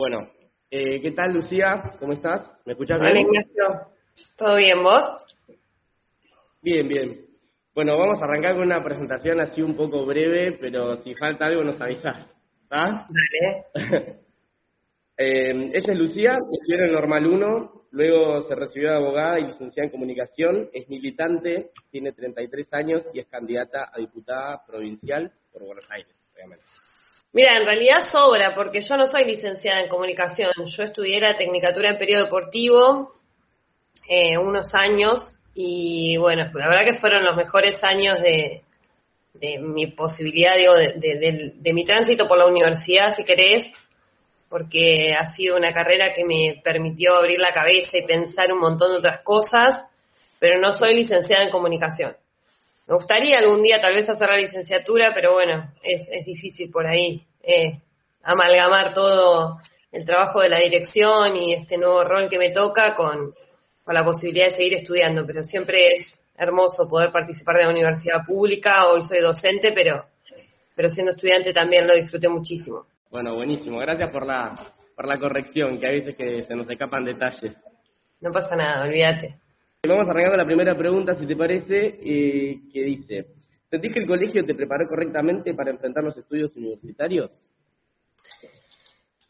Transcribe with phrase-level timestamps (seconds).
[0.00, 0.30] Bueno,
[0.70, 1.92] eh, ¿qué tal Lucía?
[1.98, 2.50] ¿Cómo estás?
[2.64, 3.12] ¿Me escuchás bien?
[3.12, 3.92] Hola Ignacio,
[4.34, 5.04] ¿todo bien vos?
[6.62, 7.26] Bien, bien.
[7.74, 11.64] Bueno, vamos a arrancar con una presentación así un poco breve, pero si falta algo
[11.64, 12.16] nos avisás.
[12.62, 13.06] ¿Está?
[13.10, 13.66] Dale.
[15.18, 19.84] eh, ella es Lucía, estudió en Normal 1, luego se recibió de abogada y licenciada
[19.84, 25.84] en comunicación, es militante, tiene 33 años y es candidata a diputada provincial por Buenos
[25.90, 26.64] Aires, obviamente.
[27.32, 30.50] Mira, en realidad sobra, porque yo no soy licenciada en comunicación.
[30.76, 33.12] Yo estudié la tecnicatura en periodo deportivo
[34.08, 38.62] eh, unos años y bueno, la verdad que fueron los mejores años de,
[39.60, 43.72] mi posibilidad, digo, de, de, mi tránsito por la universidad, si querés,
[44.48, 48.90] porque ha sido una carrera que me permitió abrir la cabeza y pensar un montón
[48.90, 49.86] de otras cosas,
[50.40, 52.16] pero no soy licenciada en comunicación.
[52.90, 56.88] Me gustaría algún día tal vez hacer la licenciatura, pero bueno, es, es difícil por
[56.88, 57.78] ahí eh,
[58.20, 59.58] amalgamar todo
[59.92, 63.32] el trabajo de la dirección y este nuevo rol que me toca con,
[63.84, 68.26] con la posibilidad de seguir estudiando, pero siempre es hermoso poder participar de la universidad
[68.26, 68.88] pública.
[68.88, 70.06] Hoy soy docente, pero,
[70.74, 72.86] pero siendo estudiante también lo disfruté muchísimo.
[73.08, 73.78] Bueno, buenísimo.
[73.78, 74.52] Gracias por la,
[74.96, 77.56] por la corrección, que a veces que se nos escapan detalles.
[78.20, 79.36] No pasa nada, olvídate.
[79.88, 83.26] Vamos arrancando la primera pregunta, si te parece, eh, que dice,
[83.70, 87.30] ¿sentís que el colegio te preparó correctamente para enfrentar los estudios universitarios?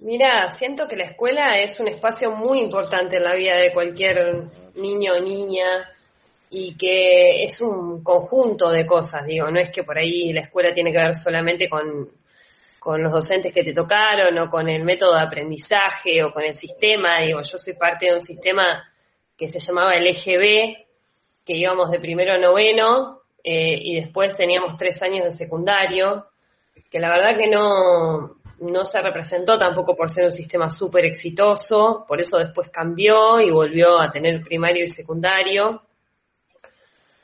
[0.00, 4.48] Mira, siento que la escuela es un espacio muy importante en la vida de cualquier
[4.74, 5.88] niño o niña
[6.50, 10.74] y que es un conjunto de cosas, digo, no es que por ahí la escuela
[10.74, 12.08] tiene que ver solamente con,
[12.80, 16.56] con los docentes que te tocaron o con el método de aprendizaje o con el
[16.56, 18.89] sistema, digo, yo soy parte de un sistema
[19.40, 20.76] que se llamaba el EGB,
[21.46, 26.26] que íbamos de primero a noveno eh, y después teníamos tres años de secundario,
[26.90, 32.04] que la verdad que no, no se representó tampoco por ser un sistema súper exitoso,
[32.06, 35.84] por eso después cambió y volvió a tener primario y secundario.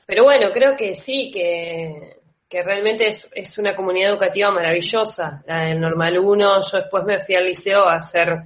[0.07, 2.17] Pero bueno, creo que sí, que,
[2.49, 6.61] que realmente es, es, una comunidad educativa maravillosa, la del Normal 1.
[6.73, 8.39] Yo después me fui al liceo a hacer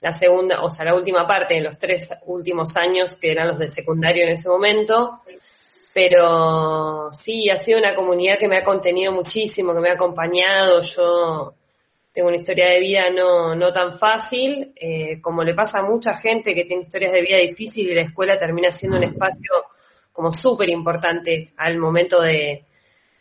[0.00, 3.58] la segunda, o sea, la última parte de los tres últimos años, que eran los
[3.58, 5.20] de secundario en ese momento.
[5.92, 10.80] Pero sí, ha sido una comunidad que me ha contenido muchísimo, que me ha acompañado.
[10.82, 11.54] Yo
[12.12, 16.14] tengo una historia de vida no, no tan fácil, eh, como le pasa a mucha
[16.18, 19.64] gente que tiene historias de vida difícil y la escuela termina siendo un espacio
[20.12, 22.64] como súper importante al momento de,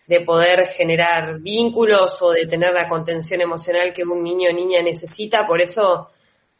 [0.07, 4.81] de poder generar vínculos o de tener la contención emocional que un niño o niña
[4.81, 5.45] necesita.
[5.45, 6.09] Por eso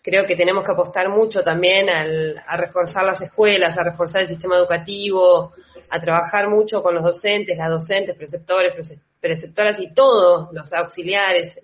[0.08, 4.30] creo que tenemos que apostar mucho también al, a reforzar las escuelas, a reforzar el
[4.30, 5.52] sistema educativo,
[5.90, 8.74] a trabajar mucho con los docentes, las docentes, preceptores,
[9.20, 11.60] preceptoras y todos los auxiliares,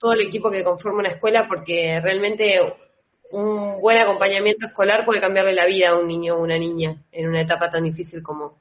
[0.00, 2.58] todo el equipo que conforma una escuela, porque realmente
[3.30, 7.28] un buen acompañamiento escolar puede cambiarle la vida a un niño o una niña en
[7.28, 8.58] una etapa tan difícil como,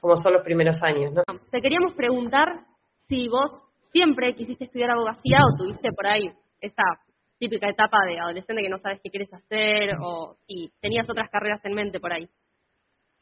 [0.00, 1.10] como son los primeros años.
[1.10, 1.24] ¿no?
[1.50, 2.60] Te queríamos preguntar
[3.08, 3.50] si vos
[3.90, 6.84] siempre quisiste estudiar abogacía o tuviste por ahí esa
[7.42, 11.58] típica etapa de adolescente que no sabes qué quieres hacer o si tenías otras carreras
[11.64, 12.30] en mente por ahí.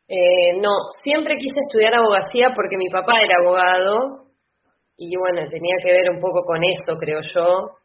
[0.07, 4.29] Eh, no, siempre quise estudiar abogacía porque mi papá era abogado
[4.99, 7.81] y bueno, tenía que ver un poco con eso, creo yo,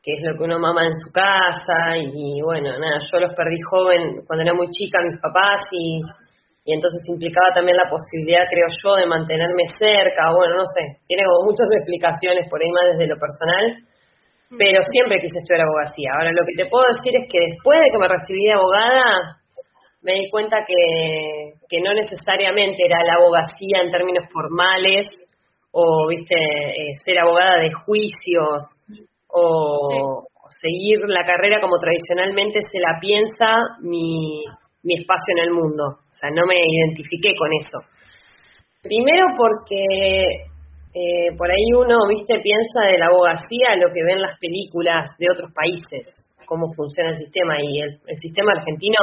[0.00, 3.58] que es lo que uno mama en su casa y bueno, nada, yo los perdí
[3.68, 5.98] joven cuando era muy chica mis papás y,
[6.62, 11.24] y entonces implicaba también la posibilidad, creo yo, de mantenerme cerca, bueno, no sé, tiene
[11.42, 13.82] muchas explicaciones por ahí más desde lo personal,
[14.58, 16.10] pero siempre quise estudiar abogacía.
[16.14, 19.40] Ahora, lo que te puedo decir es que después de que me recibí de abogada,
[20.02, 25.08] me di cuenta que, que no necesariamente era la abogacía en términos formales,
[25.70, 28.62] o, viste, eh, ser abogada de juicios,
[29.28, 30.26] o,
[30.60, 34.44] seguir la carrera como tradicionalmente se la piensa mi,
[34.82, 35.84] mi espacio en el mundo.
[36.10, 37.78] O sea, no me identifiqué con eso.
[38.82, 40.51] Primero porque
[40.94, 45.26] eh, por ahí uno, viste, piensa de la abogacía lo que ven las películas de
[45.32, 46.04] otros países,
[46.44, 47.56] cómo funciona el sistema.
[47.62, 48.98] Y el, sistema argentino,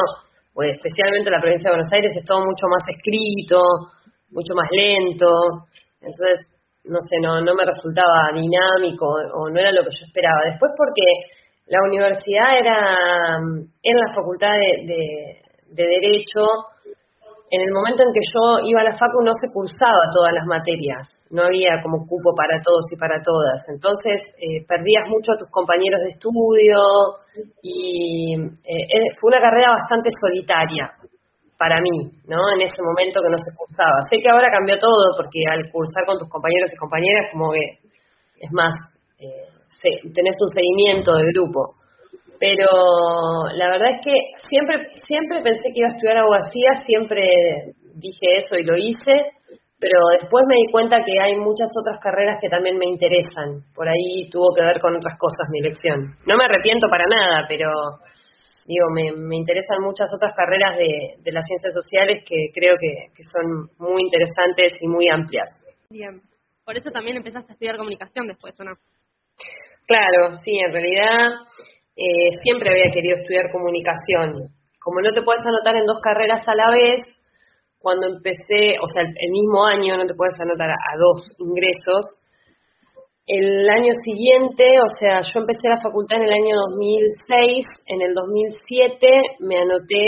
[0.54, 3.62] pues especialmente la provincia de Buenos Aires, es todo mucho más escrito,
[4.30, 5.30] mucho más lento.
[6.00, 6.46] Entonces,
[6.86, 10.46] no sé, no, no me resultaba dinámico o no era lo que yo esperaba.
[10.46, 11.34] Después porque
[11.74, 14.54] la universidad era en la facultad
[14.86, 15.42] de
[15.74, 16.46] Derecho,
[17.52, 20.46] en el momento en que yo iba a la facu no se cursaba todas las
[20.46, 23.58] materias, no había como cupo para todos y para todas.
[23.70, 26.78] Entonces eh, perdías mucho a tus compañeros de estudio
[27.62, 30.94] y eh, fue una carrera bastante solitaria
[31.58, 32.40] para mí, ¿no?
[32.56, 34.00] En ese momento que no se cursaba.
[34.10, 37.66] Sé que ahora cambió todo porque al cursar con tus compañeros y compañeras como que
[38.40, 38.74] es más,
[39.20, 39.50] eh,
[40.14, 41.79] tenés un seguimiento del grupo.
[42.40, 42.68] Pero
[43.54, 44.14] la verdad es que
[44.48, 47.26] siempre, siempre pensé que iba a estudiar abogacía, siempre
[47.96, 49.36] dije eso y lo hice,
[49.80, 53.64] pero después me di cuenta que hay muchas otras carreras que también me interesan.
[53.76, 56.16] Por ahí tuvo que ver con otras cosas mi elección.
[56.26, 57.70] No me arrepiento para nada, pero
[58.66, 63.12] digo, me, me interesan muchas otras carreras de, de las ciencias sociales que creo que,
[63.16, 65.50] que son muy interesantes y muy amplias.
[65.90, 66.22] Bien.
[66.64, 68.74] Por eso también empezaste a estudiar comunicación después, ¿o no?
[69.88, 71.30] Claro, sí, en realidad
[72.00, 74.56] eh, siempre había querido estudiar comunicación.
[74.80, 77.02] Como no te puedes anotar en dos carreras a la vez,
[77.78, 82.08] cuando empecé, o sea, el, mismo año no te puedes anotar a, dos ingresos,
[83.28, 88.14] el año siguiente, o sea, yo empecé la facultad en el año 2006, en el
[88.16, 89.08] 2007
[89.42, 90.04] me anoté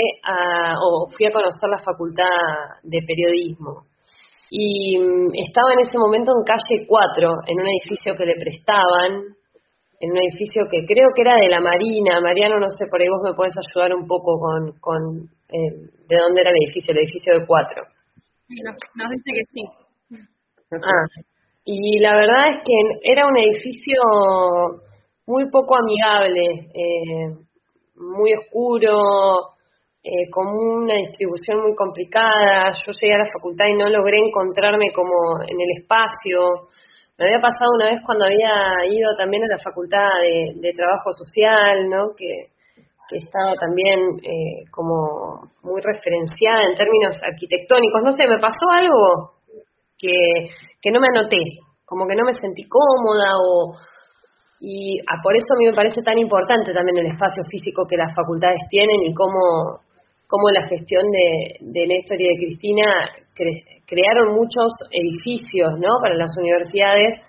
[0.79, 2.25] o fui a conocer la facultad
[2.83, 3.83] de periodismo.
[4.49, 9.35] Y mm, estaba en ese momento en calle 4, en un edificio que le prestaban,
[10.01, 12.19] en un edificio que creo que era de la Marina.
[12.19, 15.71] Mariano, no sé, por ahí vos me puedes ayudar un poco con, con eh,
[16.09, 17.83] de dónde era el edificio, el edificio de 4.
[18.49, 19.63] Nos, nos dice que sí.
[20.73, 21.05] Ah,
[21.65, 24.01] y la verdad es que era un edificio
[25.27, 27.35] muy poco amigable, eh,
[27.95, 29.51] muy oscuro,
[30.03, 32.71] eh, con una distribución muy complicada.
[32.71, 36.69] Yo llegué a la facultad y no logré encontrarme como en el espacio.
[37.21, 40.09] Me había pasado una vez cuando había ido también a la facultad
[40.57, 42.15] de, trabajo social, ¿no?
[42.17, 42.49] Que,
[43.07, 48.01] que estaba también eh, como muy referenciada en términos arquitectónicos.
[48.01, 49.37] No sé, me pasó algo
[49.99, 50.49] que,
[50.81, 51.43] que no me anoté,
[51.85, 53.77] como que no me sentí cómoda o,
[54.59, 57.97] y ah, por eso a mí me parece tan importante también el espacio físico que
[57.97, 59.77] las facultades tienen y cómo
[60.25, 63.11] cómo la gestión de, de Néstor y de Cristina
[63.91, 65.99] crearon muchos edificios ¿no?
[65.99, 67.19] para las universidades,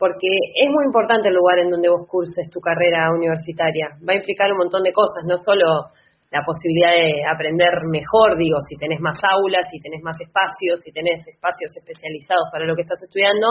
[0.00, 4.00] porque es muy importante el lugar en donde vos curses tu carrera universitaria.
[4.00, 5.92] Va a implicar un montón de cosas, no solo
[6.32, 10.90] la posibilidad de aprender mejor, digo, si tenés más aulas, si tenés más espacios, si
[10.90, 13.46] tenés espacios especializados para lo que estás estudiando,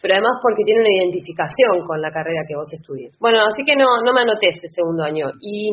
[0.00, 3.16] pero además porque tiene una identificación con la carrera que vos estudies.
[3.20, 5.32] Bueno, así que no, no me anoté ese segundo año.
[5.40, 5.70] Y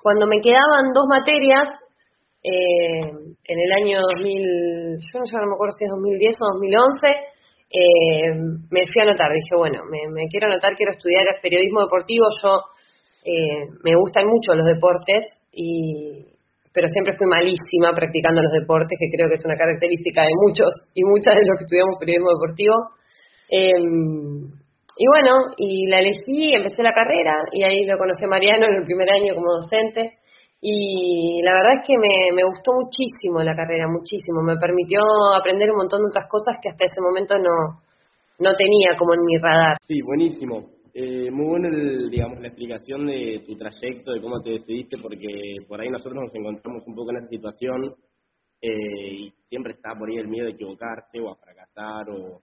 [0.00, 1.68] cuando me quedaban dos materias,
[2.46, 7.10] eh, en el año 2000, yo no, me acuerdo si es 2010 o 2011,
[7.74, 8.30] eh,
[8.70, 9.26] me fui a anotar.
[9.34, 12.26] Dije, bueno, me, quiero anotar, quiero estudiar periodismo deportivo.
[12.38, 12.62] Yo
[13.26, 16.22] eh, me gustan mucho los deportes, y,
[16.70, 20.70] pero siempre fui malísima practicando los deportes, que creo que es una característica de muchos
[20.94, 22.74] y muchas de los que estudiamos periodismo deportivo.
[24.96, 28.76] Y bueno, y la elegí, empecé la carrera y ahí lo conocí a Mariano en
[28.76, 30.18] el primer año como docente.
[30.60, 34.42] Y la verdad es que me, me gustó muchísimo la carrera, muchísimo.
[34.42, 35.00] Me permitió
[35.38, 37.80] aprender un montón de otras cosas que hasta ese momento no,
[38.38, 39.76] no tenía como en mi radar.
[39.86, 40.70] Sí, buenísimo.
[40.94, 45.28] Eh, muy bueno, el, digamos, la explicación de tu trayecto, de cómo te decidiste, porque
[45.68, 47.94] por ahí nosotros nos encontramos un poco en esa situación
[48.62, 52.40] eh, y siempre está por ahí el miedo de equivocarse o a fracasar o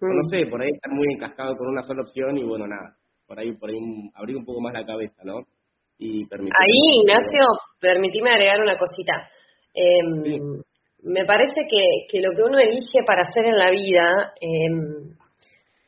[0.00, 2.94] no sé, por ahí estar muy encascado con una sola opción y bueno, nada,
[3.26, 3.78] por ahí, por ahí
[4.14, 5.38] abrir un poco más la cabeza, ¿no?
[6.04, 7.44] Y Ahí, Ignacio,
[7.80, 9.12] permitime agregar una cosita.
[9.74, 10.38] Eh,
[11.02, 15.16] Me parece que, que lo que uno elige para hacer en la vida, em,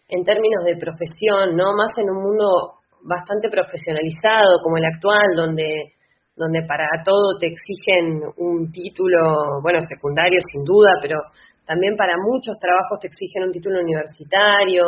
[0.09, 1.73] en términos de profesión, ¿no?
[1.77, 5.93] Más en un mundo bastante profesionalizado como el actual, donde
[6.37, 11.21] donde para todo te exigen un título, bueno, secundario sin duda, pero
[11.65, 14.85] también para muchos trabajos te exigen un título universitario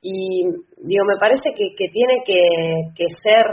[0.00, 0.44] y
[0.82, 2.40] digo, me parece que, que tiene que,
[2.96, 3.44] que, ser,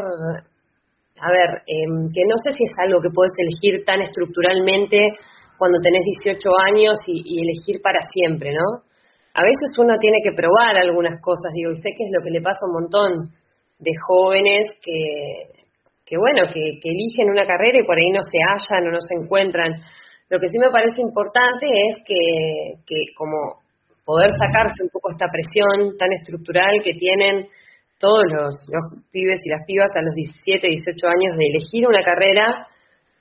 [1.21, 4.99] a ver, em, que no sé si es algo que puedes elegir tan estructuralmente
[5.57, 8.83] cuando tenés 18 años y, y, elegir para siempre, ¿no?
[9.33, 12.31] A veces uno tiene que probar algunas cosas, digo, y sé que es lo que
[12.31, 13.31] le pasa a un montón
[13.79, 15.55] de jóvenes que,
[16.05, 19.01] que bueno, que, que eligen una carrera y por ahí no se hallan o no
[19.01, 19.81] se encuentran.
[20.29, 23.65] Lo que sí me parece importante es que, que como
[24.05, 27.47] poder sacarse un poco esta presión tan estructural que tienen
[28.05, 28.53] todos los,
[29.09, 32.67] pibes y las pibas a los 17, 18 años de elegir una carrera,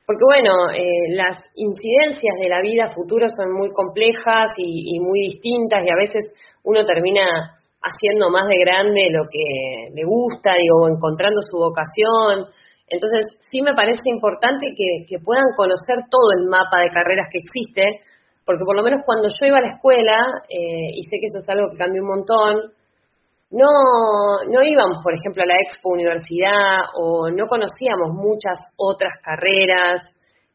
[0.04, 5.20] porque bueno, eh, las incidencias de la vida futuro son muy complejas y, y, muy
[5.32, 6.28] distintas y a veces
[6.64, 12.52] uno termina haciendo más de grande lo que le gusta, digo, encontrando su vocación,
[12.88, 18.00] entonces, sí me parece importante que, puedan conocer todo el mapa de carreras que existe,
[18.44, 21.38] porque por lo menos cuando yo iba a la escuela, eh, y sé que eso
[21.38, 22.72] es algo que cambió un montón,
[23.54, 23.70] no,
[24.50, 30.02] no íbamos, por ejemplo, a la Expo Universidad o no conocíamos muchas otras carreras.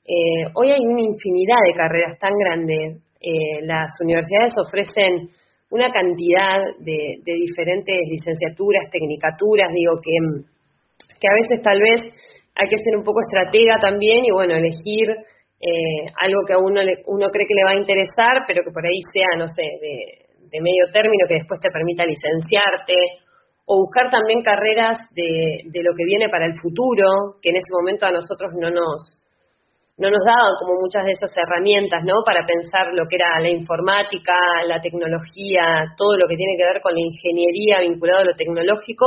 [0.05, 3.01] Eh, hoy hay una infinidad de carreras tan grandes.
[3.21, 5.29] Eh, las universidades ofrecen
[5.71, 10.49] una cantidad de, de diferentes licenciaturas, tecnicaturas, digo que
[11.19, 12.01] que a veces tal vez
[12.55, 15.09] hay que ser un poco estratega también y bueno, elegir
[15.59, 18.71] eh, algo que a uno, le, uno cree que le va a interesar, pero que
[18.71, 20.18] por ahí sea, no sé, de,
[20.51, 22.97] de medio término que después te permita licenciarte,
[23.65, 27.69] o buscar también carreras de, de lo que viene para el futuro, que en ese
[27.71, 29.19] momento a nosotros no nos,
[29.99, 32.23] no nos daban como muchas de esas herramientas, ¿no?
[32.25, 34.33] Para pensar lo que era la informática,
[34.65, 39.05] la tecnología, todo lo que tiene que ver con la ingeniería vinculado a lo tecnológico,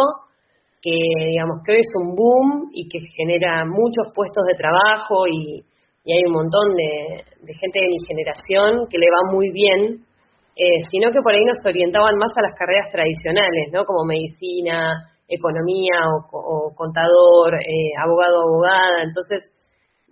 [0.83, 0.93] que
[1.33, 5.65] digamos que hoy es un boom y que genera muchos puestos de trabajo y,
[6.05, 10.05] hay un montón de, gente de mi generación que le va muy bien,
[10.55, 13.85] eh, sino que por ahí nos orientaban más a las carreras tradicionales, ¿no?
[13.85, 14.93] Como medicina,
[15.27, 19.03] economía o, contador, eh, abogado, abogada.
[19.03, 19.49] Entonces,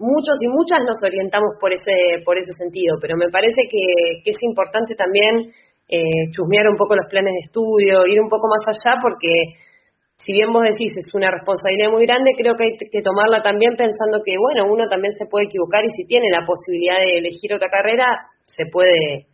[0.00, 4.42] muchos y muchas nos orientamos por ese, por ese sentido, pero me parece que, es
[4.42, 5.52] importante también
[5.88, 9.60] eh, chusmear un poco los planes de estudio, ir un poco más allá, porque
[10.24, 13.76] si bien vos decís es una responsabilidad muy grande, creo que hay que tomarla también
[13.76, 17.52] pensando que, bueno, uno también se puede equivocar y si tiene la posibilidad de elegir
[17.52, 18.06] otra carrera,
[18.46, 19.28] se puede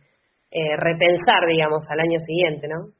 [0.51, 2.93] eh, repensar, digamos, al año siguiente, ¿no?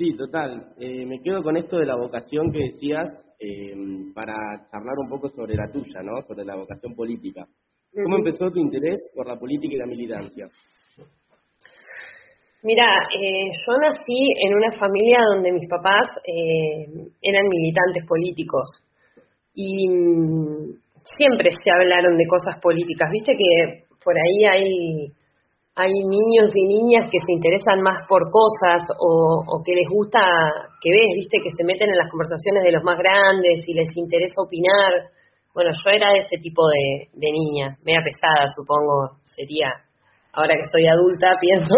[0.00, 0.72] Sí, total.
[0.78, 3.06] Eh, me quedo con esto de la vocación que decías
[3.38, 3.74] eh,
[4.14, 4.32] para
[4.70, 6.22] charlar un poco sobre la tuya, ¿no?
[6.22, 7.46] Sobre la vocación política.
[7.92, 10.48] ¿Cómo empezó tu interés por la política y la militancia?
[12.62, 16.08] Mira, eh, yo nací en una familia donde mis papás
[17.20, 18.68] eran militantes políticos
[19.54, 20.80] y mm,
[21.16, 23.10] siempre se hablaron de cosas políticas.
[23.10, 25.12] Viste que por ahí hay
[25.76, 30.20] hay niños y niñas que se interesan más por cosas o, que les gusta,
[30.80, 33.96] que ves, viste, que se meten en las conversaciones de los más grandes y les
[33.96, 35.08] interesa opinar.
[35.54, 39.70] Bueno, yo era ese tipo de, niña, media pesada, supongo, sería.
[40.32, 41.74] Ahora que estoy adulta, pienso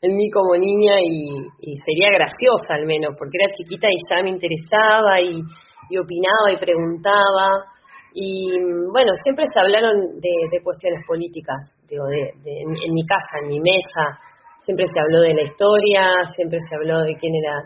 [0.00, 4.30] en mí como niña y, sería graciosa al menos, porque era chiquita y ya me
[4.30, 7.77] interesaba y opinaba y preguntaba.
[8.14, 8.50] Y
[8.90, 14.18] bueno, siempre se hablaron de, cuestiones políticas, digo, de, en, mi casa, en mi mesa,
[14.64, 17.62] siempre se habló de la historia, siempre se habló de quién era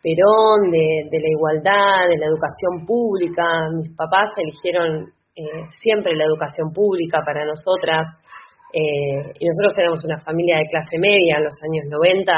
[0.00, 3.68] Perón, de, la igualdad, de la educación pública.
[3.74, 8.06] Mis papás eligieron eh, siempre la educación pública para nosotras.
[8.72, 12.32] Eh, y nosotros éramos una familia de clase media en los años 90.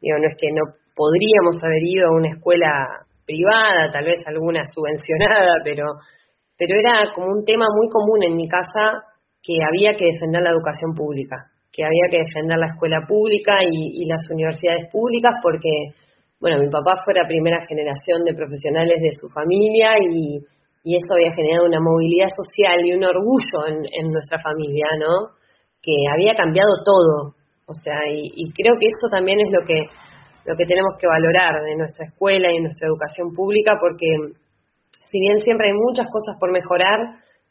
[0.00, 4.64] Digo, no es que no podríamos haber ido a una escuela privada, tal vez alguna
[4.74, 5.84] subvencionada, pero
[6.58, 9.06] pero era como un tema muy común en mi casa
[9.40, 14.04] que había que defender la educación pública, que había que defender la escuela pública y,
[14.06, 15.94] las universidades públicas porque,
[16.40, 20.42] bueno, mi papá fue la primera generación de profesionales de su familia y,
[20.88, 25.36] eso había generado una movilidad social y un orgullo en, nuestra familia, ¿no?
[25.82, 27.36] Que había cambiado todo.
[27.66, 29.84] O sea, y, y creo que esto también es lo que,
[30.46, 34.40] lo que tenemos que valorar de nuestra escuela y de nuestra educación pública porque
[35.10, 36.98] si bien siempre hay muchas cosas por mejorar,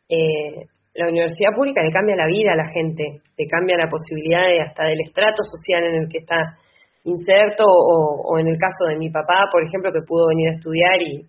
[0.10, 4.48] eh, la universidad pública le cambia la vida a la gente, le cambia la posibilidad
[4.48, 6.58] de, hasta del estrato social en el que está
[7.04, 11.02] inserto o, en el caso de mi papá, por ejemplo, que pudo venir a estudiar
[11.02, 11.26] y,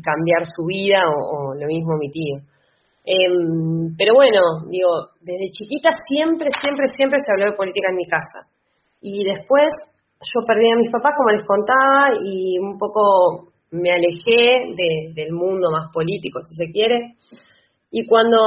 [0.00, 2.36] cambiar su vida o, lo mismo mi tío.
[3.04, 4.88] Em, pero bueno, digo,
[5.20, 8.48] desde chiquita siempre, siempre, siempre se habló de política en mi casa.
[9.02, 9.68] Y después
[10.22, 14.72] yo perdí a mis papás, como les contaba, y un poco me alejé
[15.14, 17.16] del mundo más político, si se quiere.
[17.90, 18.38] Y cuando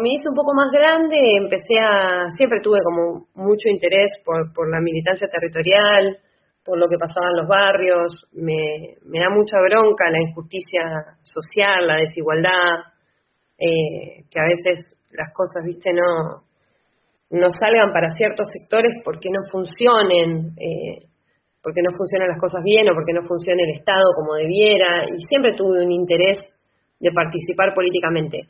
[0.00, 4.70] me hice un poco más grande, empecé a, siempre tuve como mucho interés por, por
[4.70, 6.16] la militancia territorial,
[6.64, 10.82] por lo que pasaba en los barrios, me, da mucha bronca la injusticia
[11.22, 12.78] social, la desigualdad,
[13.58, 16.44] eh, que a veces las cosas, viste, no,
[17.30, 20.54] no salgan para ciertos sectores porque no funcionen.
[20.56, 21.11] Eh,
[21.62, 25.22] porque no funcionan las cosas bien o porque no funciona el Estado como debiera, y
[25.28, 26.38] siempre tuve un interés
[26.98, 28.48] de participar políticamente.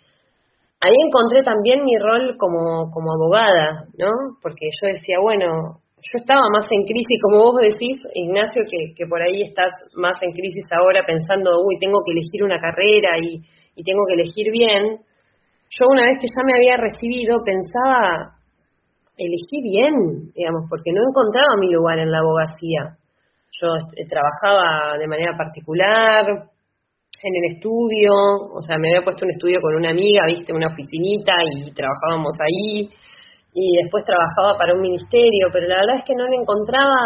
[0.80, 4.10] Ahí encontré también mi rol como, como abogada, ¿no?
[4.42, 9.06] Porque yo decía, bueno, yo estaba más en crisis, como vos decís, Ignacio, que, que
[9.06, 13.38] por ahí estás más en crisis ahora pensando, uy, tengo que elegir una carrera y,
[13.76, 14.98] y tengo que elegir bien.
[15.70, 18.34] Yo una vez que ya me había recibido pensaba,
[19.16, 22.98] elegí bien, digamos, porque no encontraba mi lugar en la abogacía.
[23.60, 26.24] Yo eh, trabajaba de manera particular
[27.22, 28.10] en el estudio,
[28.52, 32.32] o sea, me había puesto un estudio con una amiga, viste, una oficinita y trabajábamos
[32.40, 32.90] ahí.
[33.54, 36.96] Y después trabajaba para un ministerio, pero la verdad es que no le encontraba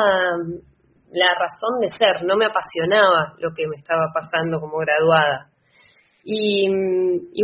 [1.11, 5.51] la razón de ser, no me apasionaba lo que me estaba pasando como graduada.
[6.29, 6.69] Y,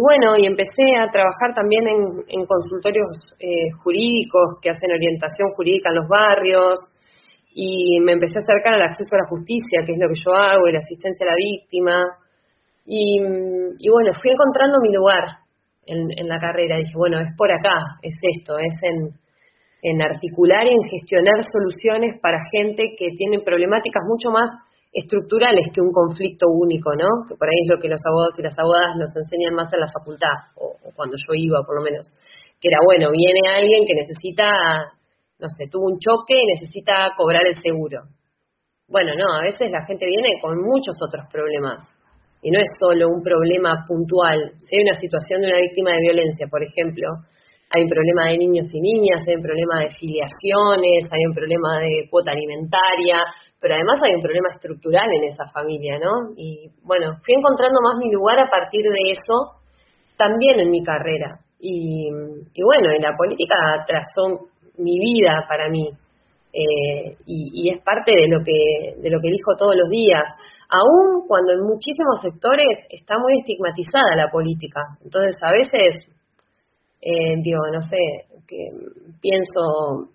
[0.00, 1.87] bueno, y empecé a trabajar también
[2.26, 3.06] en, consultorios
[3.38, 6.80] eh, jurídicos que hacen orientación jurídica en los barrios,
[7.54, 10.32] y me empecé a acercar al acceso a la justicia, que es lo que yo
[10.35, 12.04] hago, y la asistencia a la víctima.
[12.85, 15.44] Y, bueno, fui encontrando mi lugar
[15.87, 16.76] en, en, la carrera.
[16.76, 19.14] Dije, bueno, es por acá, es esto, es en,
[19.82, 24.49] en articular y en gestionar soluciones para gente que tiene problemáticas mucho más
[24.92, 27.09] estructurales que un conflicto único, ¿no?
[27.26, 29.80] Que por ahí es lo que los abogados y las abogadas nos enseñan más en
[29.80, 32.12] la facultad, o, cuando yo iba por lo menos,
[32.61, 34.47] que era, bueno, viene alguien que necesita,
[35.42, 38.06] no sé, tuvo un choque y necesita cobrar el seguro.
[38.87, 41.82] Bueno, no, a veces la gente viene con muchos otros problemas,
[42.42, 44.52] y no es solo un problema puntual.
[44.58, 47.06] Si hay una situación de una víctima de violencia, por ejemplo,
[47.70, 51.80] hay un problema de niños y niñas, hay un problema de filiaciones, hay un problema
[51.80, 53.25] de cuota alimentaria,
[53.58, 56.34] pero además hay un problema estructural en esa familia, ¿no?
[56.37, 59.62] Y bueno, fui encontrando más mi lugar a partir de eso,
[60.18, 61.40] también en mi carrera.
[61.64, 63.54] Y, bueno, en la política
[63.87, 65.91] trazó mi vida para mí.
[66.52, 70.29] Eh, y, es parte de lo que de lo que dijo todos los días,
[70.69, 74.81] aun cuando en muchísimos sectores está muy estigmatizada la política.
[75.02, 76.07] Entonces, a veces
[77.02, 77.99] eh, digo, no sé,
[78.47, 78.71] que
[79.21, 80.12] pienso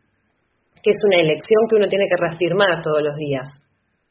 [0.81, 3.47] que es una elección que uno tiene que reafirmar todos los días,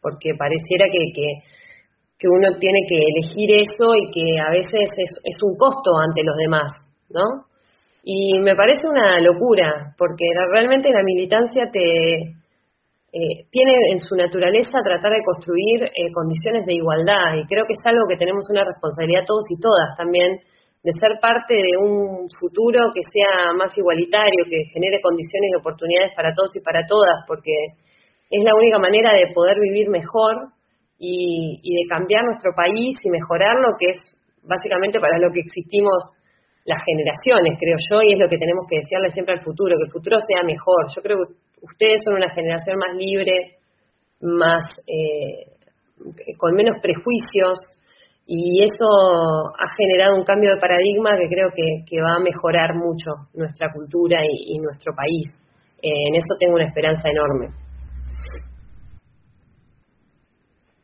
[0.03, 1.27] porque pareciera que, que,
[2.19, 6.23] que uno tiene que elegir eso y que a veces es, es un costo ante
[6.23, 6.73] los demás,
[7.09, 7.47] ¿no?
[8.09, 12.37] Y me parece una locura, porque realmente la militancia te,
[13.11, 17.73] eh, tiene en su naturaleza tratar de construir eh, condiciones de igualdad y creo que
[17.73, 20.39] es algo que tenemos una responsabilidad todos y todas también
[20.87, 26.15] de ser parte de un futuro que sea más igualitario, que genere condiciones y oportunidades
[26.15, 27.51] para todos y para todas, porque
[28.31, 30.55] es la única manera de poder vivir mejor
[30.99, 33.99] y, de cambiar nuestro país y mejorar lo que es
[34.47, 36.15] básicamente para lo que existimos
[36.67, 39.87] las generaciones, creo yo, y es lo que tenemos que desearle siempre al futuro, que
[39.87, 40.87] el futuro sea mejor.
[40.95, 43.57] Yo creo que ustedes son una generación más libre,
[44.21, 45.55] más eh,
[46.37, 47.63] con menos prejuicios,
[48.27, 48.85] y eso
[49.55, 54.21] ha generado un cambio de paradigma que creo que, va a mejorar mucho nuestra cultura
[54.27, 55.31] y, nuestro país.
[55.81, 57.55] Eh, en eso tengo una esperanza enorme.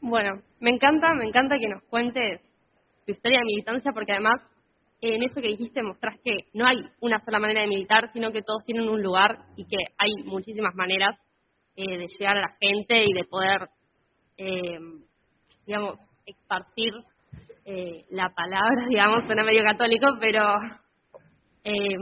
[0.00, 2.40] Bueno, me encanta, me encanta que nos cuentes
[3.04, 4.40] tu historia de militancia porque además
[5.02, 8.42] en eso que dijiste mostrás que no hay una sola manera de militar, sino que
[8.42, 11.18] todos tienen un lugar y que hay muchísimas maneras
[11.74, 13.68] eh, de llegar a la gente y de poder,
[14.36, 14.78] eh,
[15.66, 16.92] digamos, expartir
[17.64, 20.54] eh, la palabra, digamos, suena medio católico, pero
[21.64, 21.96] eh,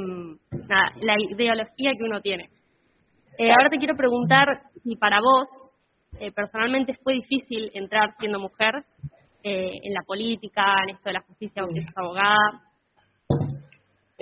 [0.69, 2.51] nada, la ideología que uno tiene.
[3.39, 5.49] Eh, ahora te quiero preguntar si para vos
[6.35, 8.85] personalmente fue difícil entrar siendo mujer
[9.43, 12.70] en la política, en esto de la justicia, aunque sos abogada.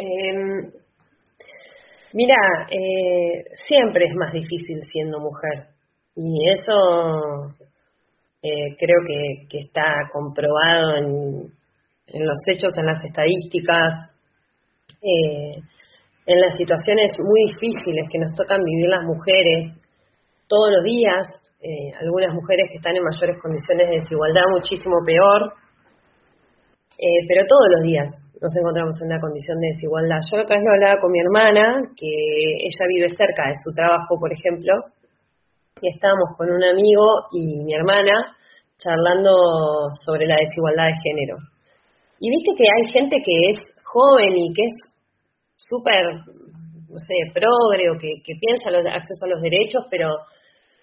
[0.00, 0.70] Em,
[2.12, 2.36] mira,
[3.66, 5.74] siempre es más difícil siendo mujer.
[6.14, 7.54] Y eso
[8.40, 13.92] eh, creo que, está comprobado en, los hechos, en las estadísticas,
[15.02, 15.58] eh,
[16.26, 19.74] en las situaciones muy difíciles que nos tocan vivir las mujeres
[20.46, 21.26] todos los días,
[21.60, 25.52] eh, algunas mujeres que están en mayores condiciones de desigualdad muchísimo peor,
[27.28, 30.18] pero todos los días nos encontramos en una condición de desigualdad.
[30.30, 34.18] Yo otra vez lo hablaba con mi hermana, que ella vive cerca de su trabajo,
[34.18, 34.72] por ejemplo,
[35.80, 38.36] y estábamos con un amigo y mi hermana
[38.78, 41.36] charlando sobre la desigualdad de género.
[42.20, 44.74] Y viste que hay gente que es joven y que es
[45.56, 50.08] súper, no sé, progre o que, piensa los acceso a los derechos, pero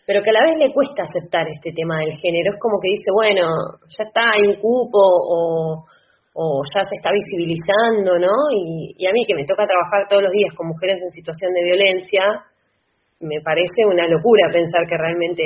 [0.06, 2.54] pero que a la vez le cuesta aceptar este tema del género.
[2.54, 3.50] Es como que dice, bueno,
[3.90, 5.86] ya está, hay un cupo o,
[6.38, 8.36] o ya se está visibilizando, ¿no?
[8.52, 11.64] Y, a mí que me toca trabajar todos los días con mujeres en situación de
[11.64, 12.44] violencia,
[13.22, 15.44] me parece una locura pensar que realmente,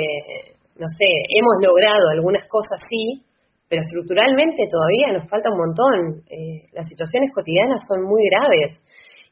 [0.74, 3.22] no sé, hemos logrado algunas cosas sí,
[3.70, 6.26] pero estructuralmente todavía nos falta un montón.
[6.26, 8.82] Eh, las situaciones cotidianas son muy graves.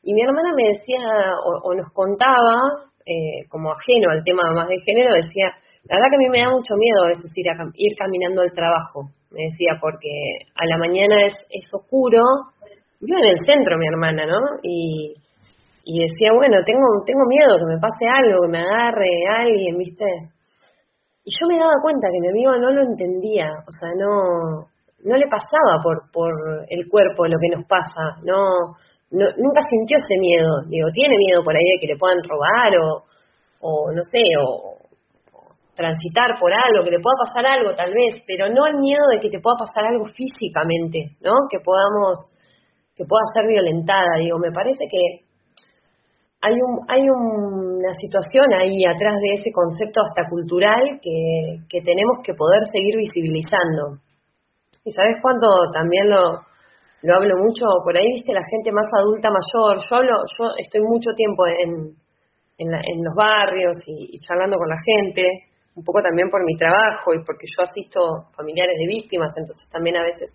[0.05, 1.03] Y mi hermana me decía,
[1.42, 5.59] o, nos contaba, eh, como ajeno al tema más de género, decía,
[5.90, 8.42] la verdad que a mí me da mucho miedo a veces ir, a, ir caminando
[8.42, 10.08] al trabajo, me decía, porque
[10.54, 12.22] a la mañana es, es oscuro,
[13.00, 14.40] vivo en el centro mi hermana, ¿no?
[14.62, 15.14] Y,
[15.84, 19.08] y decía, bueno, tengo, tengo miedo que me pase algo, que me agarre
[19.40, 20.04] alguien, ¿viste?
[21.24, 24.68] Y yo me daba cuenta que mi amigo no lo entendía, o sea, no,
[25.04, 26.32] no le pasaba por, por
[26.68, 28.76] el cuerpo lo que nos pasa, no,
[29.10, 32.72] no, nunca sintió ese miedo, digo, tiene miedo por ahí de que le puedan robar
[32.80, 33.04] o,
[33.60, 34.77] o no sé, o,
[35.78, 39.22] transitar por algo, que le pueda pasar algo tal vez, pero no el miedo de
[39.22, 41.46] que te pueda pasar algo físicamente, ¿no?
[41.46, 42.18] Que podamos,
[42.98, 45.22] que pueda ser violentada, digo, me parece que
[46.42, 52.18] hay, un, hay una situación ahí atrás de ese concepto hasta cultural que, que tenemos
[52.26, 54.02] que poder seguir visibilizando.
[54.84, 56.42] Y sabes cuánto también lo,
[57.02, 59.78] lo hablo mucho por ahí, viste, la gente más adulta mayor.
[59.78, 61.94] Yo hablo, yo estoy mucho tiempo en,
[62.58, 65.47] en, en los barrios y, charlando con la gente,
[65.78, 69.96] un poco también por mi trabajo y porque yo asisto familiares de víctimas, entonces también
[69.96, 70.34] a veces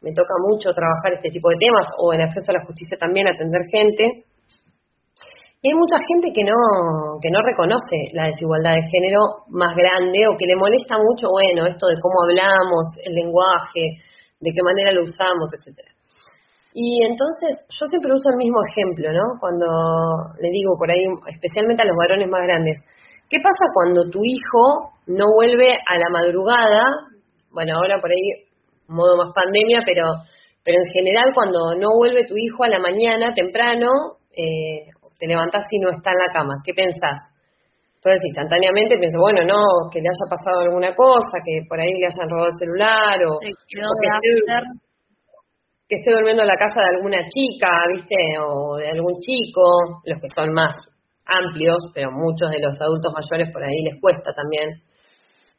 [0.00, 3.28] me toca mucho trabajar este tipo de temas o en acceso a la justicia también
[3.28, 4.24] atender gente.
[5.60, 10.26] Y hay mucha gente que no, que no reconoce la desigualdad de género más grande
[10.26, 14.02] o que le molesta mucho, bueno, esto de cómo hablamos, el lenguaje,
[14.40, 15.92] de qué manera lo usamos, etcétera.
[16.74, 19.38] Y entonces yo siempre uso el mismo ejemplo, ¿no?
[19.38, 19.68] Cuando
[20.40, 22.80] le digo por ahí, especialmente a los varones más grandes,
[23.32, 26.84] ¿qué pasa cuando tu hijo no vuelve a la madrugada?
[27.50, 28.44] Bueno, ahora por ahí
[28.86, 30.04] modo más pandemia, pero
[30.64, 33.88] pero en general cuando no vuelve tu hijo a la mañana temprano,
[34.30, 34.86] eh,
[35.18, 36.54] te levantás y no está en la cama.
[36.64, 37.18] ¿Qué pensás?
[37.96, 42.06] Entonces, instantáneamente pienso, bueno, no, que le haya pasado alguna cosa, que por ahí le
[42.06, 43.50] hayan robado el celular, o, que,
[45.88, 48.16] esté, durmiendo en la casa de alguna chica, ¿viste?
[48.40, 50.74] O de algún chico, los que son más
[51.26, 54.82] amplios, pero muchos de los adultos mayores por ahí les cuesta también.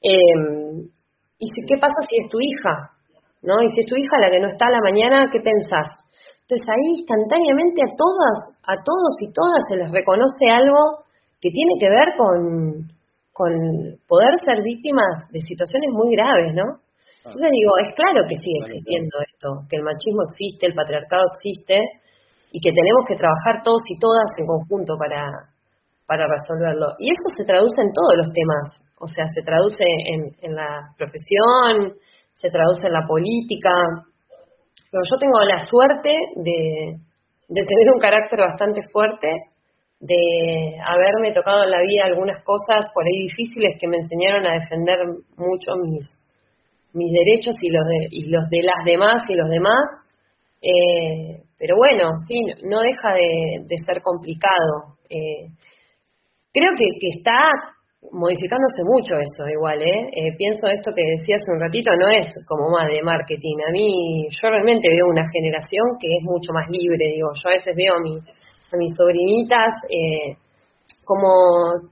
[0.02, 0.90] Eh,
[1.40, 2.92] ¿Y qué pasa si es tu hija?
[3.42, 3.62] ¿No?
[3.62, 5.88] Y si es tu hija la que no está a la mañana, ¿qué pensás?
[6.44, 11.04] Entonces ahí instantáneamente a todas, a todos y todas se les reconoce algo
[11.40, 12.88] que tiene que ver con,
[13.32, 13.52] con
[14.08, 16.84] poder ser víctimas de situaciones muy graves, ¿no?
[17.24, 21.80] Entonces digo, es claro que sigue existiendo esto, que el machismo existe, el patriarcado existe
[22.52, 25.53] y que tenemos que trabajar todos y todas en conjunto para,
[26.06, 26.94] para resolverlo.
[27.00, 30.94] Y eso se traduce en todos los temas, o sea, se traduce en, en la
[30.98, 31.96] profesión,
[32.34, 33.72] se traduce en la política,
[34.94, 36.94] pero yo tengo la suerte de,
[37.50, 39.28] tener un carácter bastante fuerte,
[40.00, 44.54] de haberme tocado en la vida algunas cosas por ahí difíciles que me enseñaron a
[44.54, 45.00] defender
[45.36, 46.06] mucho mis,
[46.94, 49.82] mis derechos y los de, y los de las demás y los demás.
[50.62, 55.00] Eh, pero bueno, sí, no deja de, ser complicado.
[55.10, 55.50] Eh,
[56.54, 57.50] creo que, que está
[58.12, 60.06] modificándose mucho esto igual, ¿eh?
[60.12, 60.36] ¿eh?
[60.38, 63.58] Pienso esto que decía hace un ratito, no es como más de marketing.
[63.68, 67.58] A mí, yo realmente veo una generación que es mucho más libre, digo, yo a
[67.58, 70.36] veces veo a, mi, a mis sobrinitas eh,
[71.04, 71.90] como,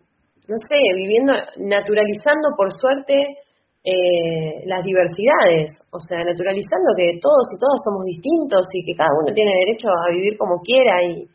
[0.48, 3.42] no sé, viviendo, naturalizando por suerte
[3.84, 9.10] eh, las diversidades, o sea, naturalizando que todos y todas somos distintos y que cada
[9.10, 11.26] uno tiene derecho a vivir como quiera y,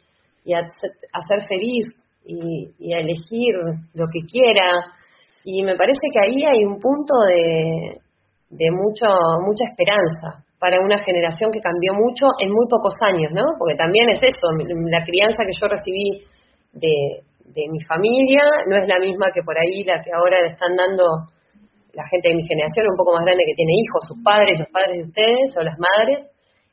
[0.44, 1.86] y a, a ser feliz
[2.26, 3.54] y, a elegir
[3.94, 4.82] lo que quiera.
[5.44, 8.00] Y me parece que ahí hay un punto de,
[8.50, 9.06] de mucho,
[9.44, 13.44] mucha esperanza para una generación que cambió mucho en muy pocos años, ¿no?
[13.58, 14.46] Porque también es eso,
[14.90, 16.24] la crianza que yo recibí
[16.72, 20.48] de, de mi familia no es la misma que por ahí la que ahora le
[20.48, 21.04] están dando
[21.92, 24.68] la gente de mi generación, un poco más grande que tiene hijos, sus padres, los
[24.68, 26.24] padres de ustedes o las madres,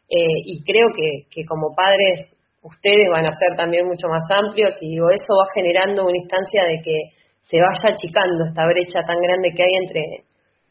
[0.09, 2.27] eh, y creo que, que como padres
[2.63, 6.63] ustedes van a ser también mucho más amplios y digo, eso va generando una instancia
[6.63, 6.97] de que
[7.41, 10.03] se vaya achicando esta brecha tan grande que hay entre,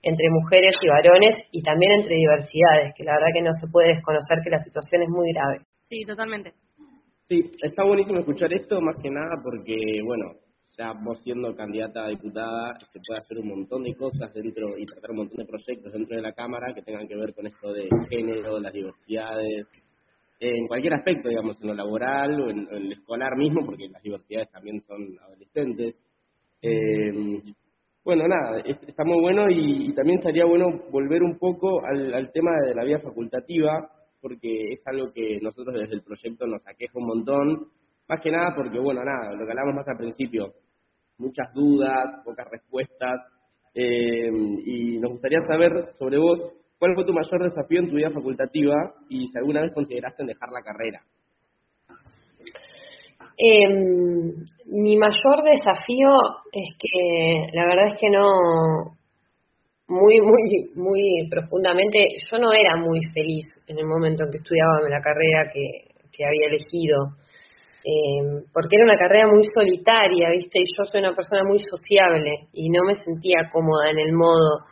[0.02, 3.88] entre mujeres y varones y también entre diversidades, que la verdad que no se puede
[3.88, 5.60] desconocer que la situación es muy grave.
[5.88, 6.54] Sí, totalmente.
[7.28, 10.32] Sí, está buenísimo escuchar esto, más que nada porque, bueno,
[10.76, 14.86] ya vos siendo candidata a diputada, se puede hacer un montón de cosas dentro y
[14.86, 17.72] tratar un montón de proyectos dentro de la Cámara que tengan que ver con esto
[17.72, 17.88] de
[20.42, 24.50] en cualquier aspecto, digamos, en lo laboral o en, el escolar mismo, porque las diversidades
[24.50, 25.94] también son adolescentes.
[26.60, 27.40] Eh,
[28.04, 32.74] bueno, nada, está muy bueno y, también estaría bueno volver un poco al, tema de
[32.74, 33.88] la vía facultativa,
[34.20, 37.68] porque es algo que nosotros desde el proyecto nos aqueja un montón,
[38.08, 40.54] más que nada porque, bueno, nada, lo que hablamos más al principio,
[41.18, 43.20] muchas dudas, pocas respuestas,
[43.74, 44.28] eh,
[44.66, 46.52] y nos gustaría saber sobre vos
[46.82, 48.74] ¿Cuál fue tu mayor desafío en tu vida facultativa
[49.08, 51.00] y si alguna vez consideraste dejar la carrera?
[53.38, 54.34] Em,
[54.66, 56.10] mi mayor desafío
[56.50, 58.98] es que la verdad es que no,
[59.86, 64.80] muy, muy, muy profundamente, yo no era muy feliz en el momento en que estudiaba
[64.90, 67.14] la carrera que, que había elegido,
[67.84, 70.58] em, porque era una carrera muy solitaria, ¿viste?
[70.58, 74.66] Y yo soy una persona muy sociable y no me sentía cómoda en el modo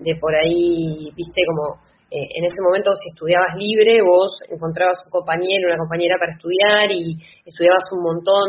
[0.00, 1.78] de por ahí, viste, como
[2.10, 6.90] eh, en ese momento si estudiabas libre, vos encontrabas un compañero, una compañera para estudiar
[6.90, 8.48] y estudiabas un montón,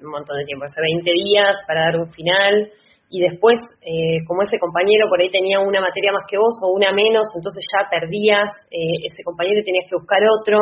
[0.00, 2.72] un montón de tiempo, hace 20 días para dar un final
[3.10, 6.72] y después, eh, como ese compañero por ahí tenía una materia más que vos o
[6.72, 10.58] una menos, entonces ya perdías eh, ese compañero y tenías que buscar otro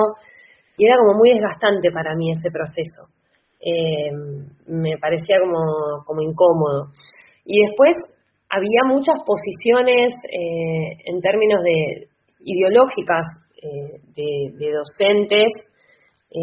[0.76, 3.14] y era como muy desgastante para mí ese proceso.
[4.66, 6.90] me parecía como, como incómodo.
[7.46, 7.94] Y después
[8.54, 12.06] había muchas posiciones eh, en términos de
[12.40, 15.52] ideológicas eh, de, docentes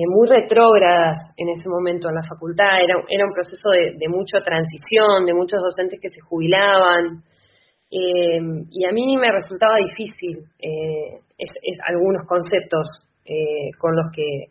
[0.08, 2.80] muy retrógradas en ese momento en la facultad.
[2.82, 7.24] Era, era un proceso de, de mucha transición, de muchos docentes que se jubilaban.
[7.90, 10.48] y a mí me resultaba difícil
[11.86, 12.88] algunos conceptos
[13.78, 14.48] con los que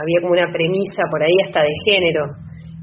[0.00, 2.24] había como una premisa por ahí hasta de género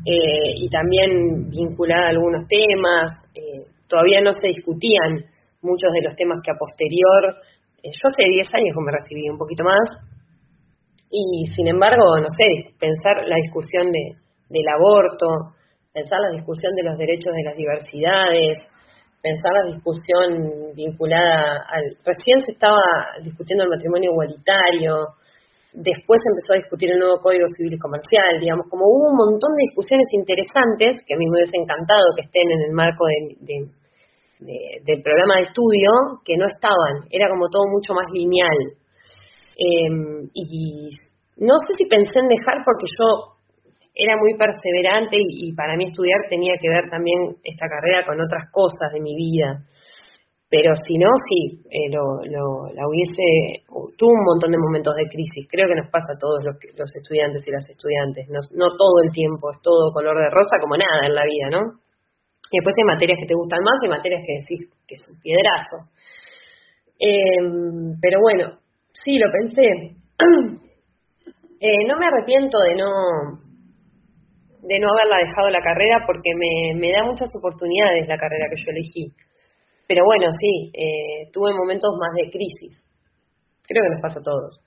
[0.06, 3.12] eh, y también vinculada a algunos temas.
[3.34, 5.26] Eh, todavía no se discutían
[5.62, 7.36] muchos de los temas que a posterior,
[7.84, 9.88] eh, yo hace 10 años que me recibí un poquito más,
[11.12, 14.16] y sin embargo, no sé, pensar la discusión de,
[14.50, 15.56] del aborto,
[15.92, 18.60] pensar la discusión de los derechos de las diversidades,
[19.22, 21.98] pensar la discusión vinculada al...
[22.06, 22.82] Recién se estaba
[23.24, 25.16] discutiendo el matrimonio igualitario,
[25.72, 29.54] Después empezó a discutir el nuevo Código Civil y Comercial, digamos, como hubo un montón
[29.54, 33.70] de discusiones interesantes, que a mí me hubiese encantado que estén en el marco de,
[34.40, 38.58] del programa de estudio, que no estaban, era como todo mucho más lineal.
[39.60, 40.90] Em, y
[41.38, 43.38] no sé si pensé en dejar porque yo
[43.94, 48.20] era muy perseverante y, y para mí estudiar tenía que ver también esta carrera con
[48.20, 49.70] otras cosas de mi vida.
[50.50, 55.46] Pero si no, sí, eh, lo, la hubiese, tuvo un montón de momentos de crisis.
[55.46, 58.26] Creo que nos pasa a todos los, estudiantes y las estudiantes.
[58.34, 61.54] No, no todo el tiempo es todo color de rosa como nada en la vida,
[61.54, 61.86] ¿no?
[62.50, 65.22] Y después hay materias que te gustan más y materias que decís que es un
[65.22, 65.86] piedrazo.
[66.98, 68.58] Em, pero bueno,
[68.90, 69.62] sí, lo pensé.
[71.62, 72.90] eh, no me arrepiento de no
[74.66, 78.58] de no haberla dejado la carrera porque me, me da muchas oportunidades la carrera que
[78.58, 79.14] yo elegí
[79.90, 82.78] pero bueno, sí, eh, tuve momentos más de crisis.
[83.64, 84.62] Creo que nos pasa a todos.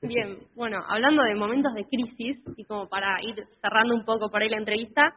[0.00, 4.40] Bien, bueno, hablando de momentos de crisis, y como para ir cerrando un poco por
[4.40, 5.12] ahí la entrevista,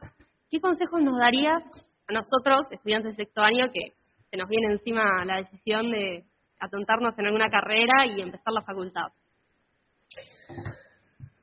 [0.50, 1.62] ¿qué consejos nos darías
[2.08, 3.94] a nosotros, estudiantes de sexto año, que
[4.32, 6.24] se nos viene encima la decisión de
[6.60, 9.10] atontarnos en alguna carrera y empezar la facultad?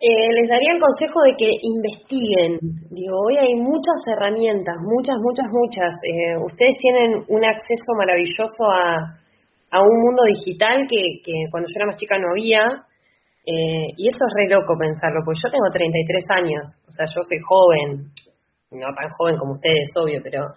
[0.00, 2.58] Eh, les daría el consejo de que investiguen.
[2.94, 5.90] Digo, hoy hay muchas herramientas, muchas, muchas, muchas.
[6.06, 9.18] Eh, ustedes tienen un acceso maravilloso a,
[9.82, 12.62] un mundo digital que, cuando yo era más chica no había.
[13.42, 17.22] Eh, y eso es re loco pensarlo, porque yo tengo 33 años, o sea, yo
[17.22, 18.12] soy joven,
[18.70, 20.52] no tan joven como ustedes, obvio, pero,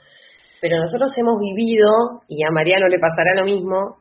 [0.59, 1.87] pero nosotros hemos vivido,
[2.27, 3.95] y a Mariano le pasará lo mismo,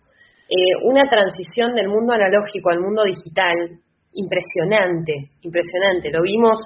[0.83, 3.79] una transición del mundo analógico al mundo digital
[4.13, 6.11] impresionante, impresionante.
[6.11, 6.59] Lo vimos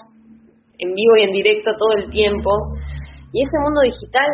[0.78, 2.50] en vivo y en directo todo el tiempo.
[3.32, 4.28] Y ese mundo digital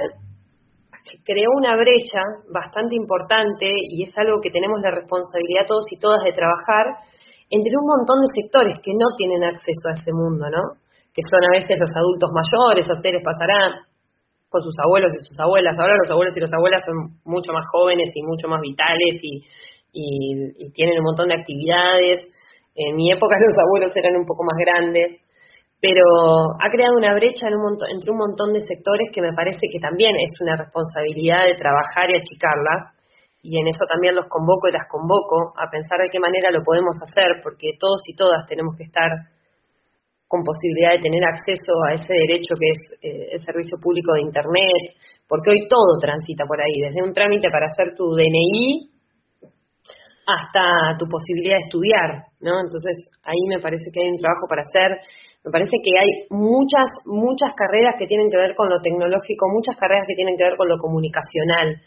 [1.25, 6.23] creó una brecha bastante importante y es algo que tenemos la responsabilidad todos y todas
[6.23, 6.87] de trabajar
[7.51, 10.79] entre un montón de sectores que no tienen acceso a ese mundo, ¿no?
[11.11, 13.91] Que son a veces los adultos mayores, a ustedes pasará
[14.49, 15.75] con sus abuelos y sus abuelas.
[15.79, 19.43] Ahora los abuelos y las abuelas son mucho más jóvenes y mucho más vitales y,
[19.93, 22.29] y tienen un montón de actividades
[22.75, 25.21] en mi época los abuelos eran un poco más grandes,
[25.81, 26.05] pero
[26.61, 29.81] ha creado una brecha en un entre un montón de sectores que me parece que
[29.81, 32.95] también es una responsabilidad de trabajar y achicarlas.
[33.43, 36.61] Y en eso también los convoco y las convoco a pensar de qué manera lo
[36.63, 39.09] podemos hacer, porque todos y todas tenemos que estar
[40.29, 44.29] con posibilidad de tener acceso a ese derecho que es eh, el servicio público de
[44.29, 44.95] Internet,
[45.27, 49.00] porque hoy todo transita por ahí, desde un trámite para hacer tu DNI
[50.37, 52.61] hasta tu posibilidad de estudiar, ¿no?
[52.61, 54.99] Entonces, ahí me parece que hay un trabajo para hacer.
[55.45, 59.77] Me parece que hay muchas, muchas carreras que tienen que ver con lo tecnológico, muchas
[59.77, 61.81] carreras que tienen que ver con lo comunicacional,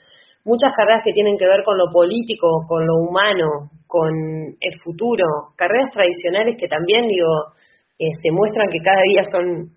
[0.44, 4.10] muchas carreras que tienen que ver con lo político, con lo humano, con
[4.60, 7.54] el futuro, carreras tradicionales que también, digo,
[7.98, 9.70] se este, muestran que cada día son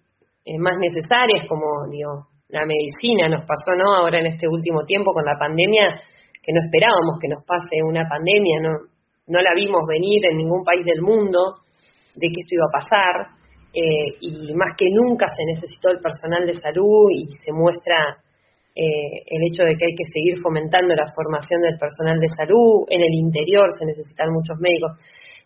[0.45, 3.95] eh, más necesarias, como, digo, la medicina nos pasó, ¿no?
[3.95, 6.01] Ahora en este último tiempo con la pandemia,
[6.47, 8.71] que no esperábamos que nos pase una pandemia, no,
[9.27, 11.59] no la vimos venir en ningún país del mundo,
[12.15, 13.35] de que esto iba a pasar,
[13.75, 18.23] eh, y más que nunca se necesitó el personal de salud y se muestra
[18.73, 22.87] eh, el hecho de que hay que seguir fomentando la formación del personal de salud,
[22.89, 24.95] en el interior se necesitan muchos médicos.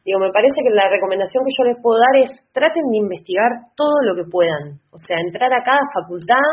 [0.04, 3.72] Digo, me parece que la recomendación que yo les puedo dar es traten de investigar
[3.74, 6.48] todo lo que puedan, o sea, entrar a cada facultad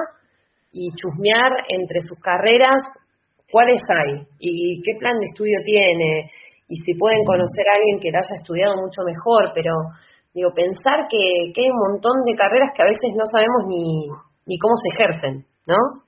[0.71, 2.79] y chusmear entre sus carreras
[3.51, 6.29] cuáles hay y qué plan de estudio tiene
[6.67, 9.71] y si pueden conocer a alguien que la haya estudiado mucho mejor, pero
[10.33, 14.07] digo, pensar que, hay un montón de carreras que a veces no sabemos ni,
[14.45, 16.03] ni cómo se ejercen, ¿no?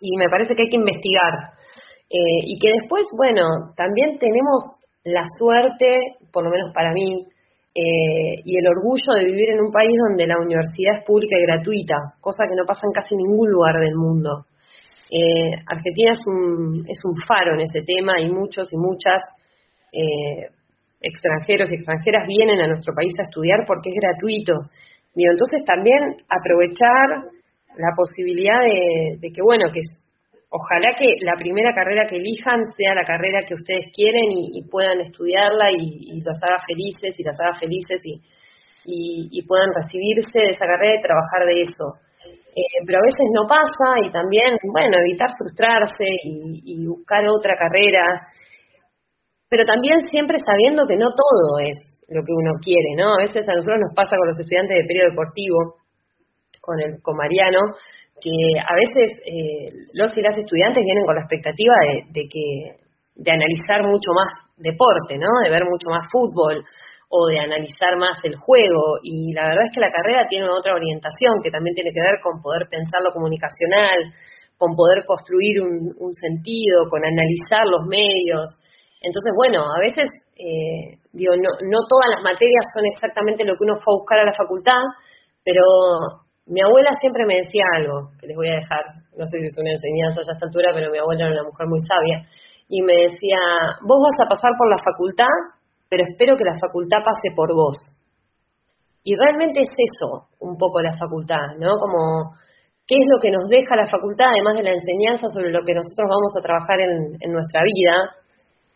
[0.00, 1.54] Y me parece que hay que investigar.
[2.10, 7.26] Eh, y que después, bueno, también tenemos la suerte, por lo menos para mí,
[7.74, 11.46] eh, y el orgullo de vivir en un país donde la universidad es pública y
[11.46, 14.46] gratuita, cosa que no pasa en casi ningún lugar del mundo.
[15.10, 19.22] Eh, Argentina es un, es un faro en ese tema y muchos y muchas
[19.92, 20.52] eh,
[21.00, 24.54] extranjeros y extranjeras vienen a nuestro país a estudiar porque es gratuito.
[25.14, 27.30] Digo, entonces también aprovechar
[27.76, 29.80] la posibilidad de, que, bueno, que
[30.50, 35.00] ojalá que la primera carrera que elijan sea la carrera que ustedes quieren y, puedan
[35.00, 38.20] estudiarla y, los haga felices y las haga felices y,
[38.84, 42.07] y, puedan recibirse de esa carrera y trabajar de eso.
[42.58, 48.02] Eh, pero a veces no pasa y también, bueno, evitar frustrarse y, buscar otra carrera,
[49.48, 53.14] pero también siempre sabiendo que no todo es lo que uno quiere, ¿no?
[53.14, 55.58] A veces a nosotros nos pasa con los estudiantes de periodo deportivo,
[56.60, 57.60] con, el, con Mariano,
[58.18, 61.74] que a veces eh, los y las estudiantes vienen con la expectativa
[62.10, 62.82] de, que
[63.14, 65.30] de analizar mucho más deporte, ¿no?
[65.44, 66.64] De ver mucho más fútbol
[67.08, 70.74] o de analizar más el juego y la verdad es que la carrera tiene otra
[70.74, 74.12] orientación que también tiene que ver con poder pensar lo comunicacional,
[74.58, 78.58] con poder construir un, sentido, con analizar los medios.
[79.00, 83.64] Entonces, bueno, a veces, eh, digo, no, no todas las materias son exactamente lo que
[83.64, 84.82] uno fue a buscar a la facultad,
[85.44, 85.62] pero
[86.48, 88.82] mi abuela siempre me decía algo, que les voy a dejar,
[89.16, 91.66] no sé si es una enseñanza a esta altura, pero mi abuela era una mujer
[91.68, 92.26] muy sabia,
[92.68, 93.38] y me decía,
[93.86, 95.36] vos vas a pasar por la facultad,
[95.88, 97.76] pero espero que la facultad pase por vos.
[99.04, 101.76] Y realmente es eso, un poco la facultad, ¿no?
[101.78, 102.34] Como,
[102.86, 105.74] ¿qué es lo que nos deja la facultad, además de la enseñanza sobre lo que
[105.74, 108.16] nosotros vamos a trabajar en, nuestra vida?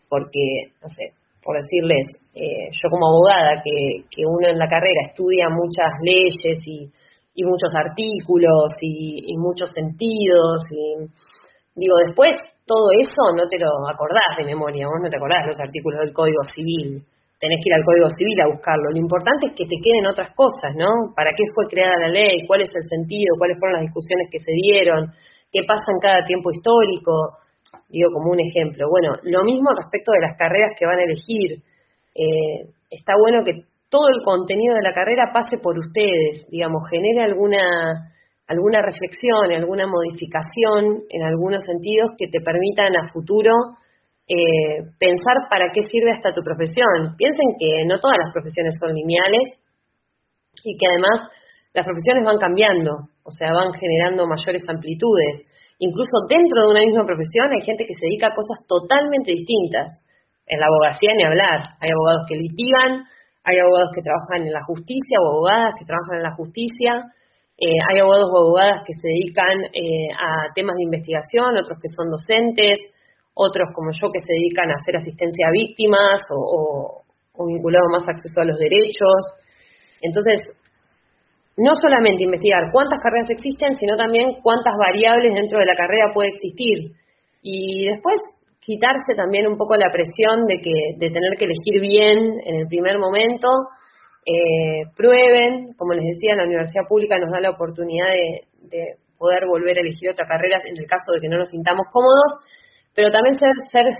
[0.09, 5.05] Porque, no sé, por decirles, eh, yo como abogada, que, que uno en la carrera
[5.05, 6.57] estudia muchas leyes
[7.35, 11.09] y muchos artículos y, muchos sentidos y
[11.75, 12.33] digo después
[12.65, 16.13] todo eso no te lo acordás de memoria vos no te acordás los artículos del
[16.13, 17.03] Código Civil.
[17.39, 18.91] Tenés que ir al Código Civil a buscarlo.
[18.91, 22.47] Lo importante es que te queden otras cosas no para qué fue creada la ley
[22.47, 25.11] cuál es el sentido cuáles fueron las discusiones que se dieron
[25.51, 27.43] qué pasa en cada tiempo histórico
[27.89, 28.87] digo como un ejemplo.
[28.89, 31.59] Bueno lo mismo respecto de las carreras que van a elegir.
[32.15, 37.29] Eh, está bueno que todo el contenido de la carrera pase por ustedes, digamos, genere
[37.29, 38.09] alguna,
[38.53, 43.51] alguna reflexión, alguna modificación en algunos sentidos que te permitan a futuro
[44.23, 47.17] eh, pensar para qué sirve hasta tu profesión.
[47.17, 49.59] Piensen que no todas las profesiones son lineales
[50.63, 51.27] y que además
[51.73, 55.43] las profesiones van cambiando, o sea, van generando mayores amplitudes.
[55.79, 59.99] Incluso dentro de una misma profesión hay gente que se dedica a cosas totalmente distintas.
[60.45, 61.75] En la abogacía ni hablar.
[61.79, 63.03] Hay abogados que litigan,
[63.43, 66.91] hay abogados que trabajan en la justicia o abogadas que trabajan en la justicia,
[67.57, 71.89] eh, hay abogados o abogadas que se dedican eh, a temas de investigación, otros que
[71.95, 72.79] son docentes,
[73.33, 78.09] otros como yo que se dedican a hacer asistencia a víctimas o, o, vinculados más
[78.09, 79.21] acceso a los derechos.
[80.01, 80.53] Entonces,
[81.57, 86.29] no solamente investigar cuántas carreras existen, sino también cuántas variables dentro de la carrera puede
[86.29, 86.97] existir.
[87.41, 88.19] Y después
[88.59, 92.67] quitarse también un poco la presión de que de tener que elegir bien en el
[92.67, 93.49] primer momento.
[94.25, 99.77] Eh, prueben, como les decía, la universidad pública nos da la oportunidad de, poder volver
[99.77, 102.43] a elegir otra carrera en el caso de que no nos sintamos cómodos,
[102.93, 103.53] pero también ser,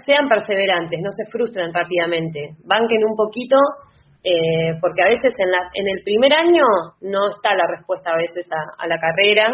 [0.06, 3.56] sean perseverantes, no se frustren rápidamente, banquen un poquito,
[4.22, 6.66] eh, porque a veces en, la, en el primer año
[7.02, 9.48] no está la respuesta a veces a la carrera,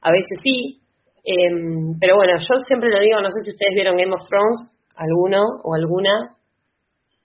[0.00, 0.80] a veces sí,
[1.24, 4.74] Em, pero bueno, yo siempre lo digo, no sé si ustedes vieron Game of Thrones,
[4.96, 6.36] alguno o alguna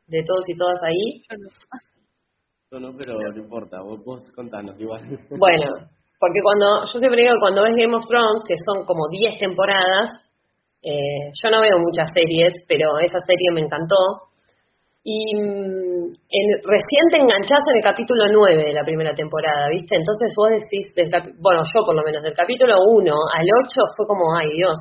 [0.08, 1.24] de todos y todas ahí.
[2.80, 5.02] No, pero no importa, vos, vos contanos igual.
[5.30, 5.72] Bueno,
[6.20, 9.40] porque cuando, yo siempre digo que cuando ves Game of Thrones, que son como 10
[9.40, 10.10] temporadas,
[10.82, 13.96] eh, yo no veo muchas series, pero esa serie me encantó.
[15.04, 19.96] Y mm, en, recién te enganchás en el capítulo 9 de la primera temporada, ¿viste?
[19.96, 20.92] Entonces vos decís,
[21.40, 24.76] bueno, yo por lo menos, del capítulo 1 al 8 fue como, ay Dios,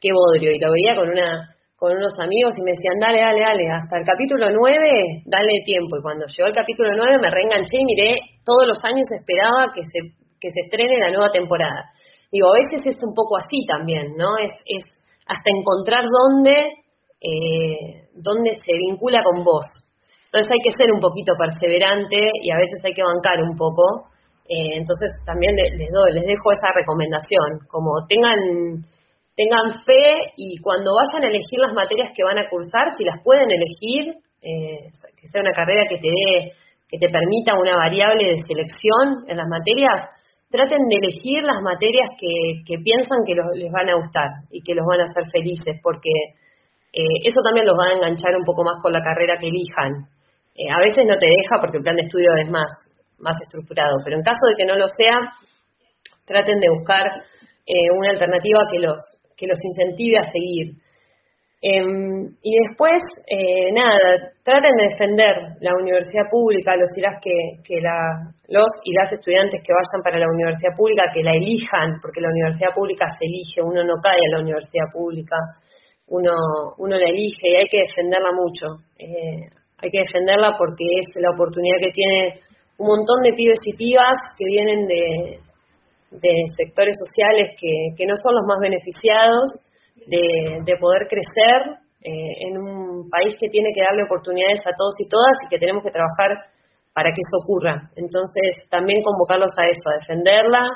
[0.00, 0.50] qué bodrio.
[0.52, 3.98] Y lo veía con una con unos amigos y me decían, dale, dale, dale, hasta
[3.98, 5.98] el capítulo 9, dale tiempo.
[5.98, 9.82] Y cuando llegó el capítulo 9 me reenganché y miré, todos los años esperaba que
[9.84, 11.90] se, que se estrene la nueva temporada.
[12.30, 14.38] Digo, a veces es un poco así también, ¿no?
[14.38, 14.84] Es, es
[15.26, 16.84] hasta encontrar dónde
[17.24, 19.64] eh, dónde se vincula con vos.
[20.26, 24.12] Entonces hay que ser un poquito perseverante y a veces hay que bancar un poco.
[24.44, 28.36] Eh, entonces también les, doy, les dejo esa recomendación, como tengan
[29.36, 33.22] tengan fe y cuando vayan a elegir las materias que van a cursar, si las
[33.22, 36.52] pueden elegir, eh, que sea una carrera que te dé,
[36.88, 40.06] que te permita una variable de selección en las materias,
[40.50, 44.74] traten de elegir las materias que, que piensan que les van a gustar y que
[44.74, 46.12] los van a hacer felices, porque
[46.92, 50.06] eh, eso también los va a enganchar un poco más con la carrera que elijan.
[50.54, 52.70] eh, a veces no te deja porque el plan de estudio es más,
[53.18, 55.18] más estructurado, pero en caso de que no lo sea,
[56.24, 57.02] traten de buscar
[57.96, 58.98] una alternativa que los,
[59.36, 60.74] que los incentive a seguir.
[61.66, 67.32] Em, y después, eh, nada, traten de defender la universidad pública, los y las que,
[67.64, 71.96] que la, los y las estudiantes que vayan para la universidad pública, que la elijan,
[72.02, 75.36] porque la universidad pública se elige, uno no cae a la universidad pública,
[76.08, 76.32] uno,
[76.76, 78.84] uno la elige y hay que defenderla mucho.
[78.98, 79.48] Eh,
[79.80, 82.44] hay que defenderla porque es la oportunidad que tiene
[82.76, 85.40] un montón de pibes y pibas que vienen de,
[86.20, 89.50] de sectores sociales que, que no son los más beneficiados
[90.06, 95.08] de, poder crecer eh, en un país que tiene que darle oportunidades a todos y
[95.08, 96.50] todas y que tenemos que trabajar
[96.92, 97.90] para que eso ocurra.
[97.96, 100.68] Entonces, también convocarlos a eso, a defenderla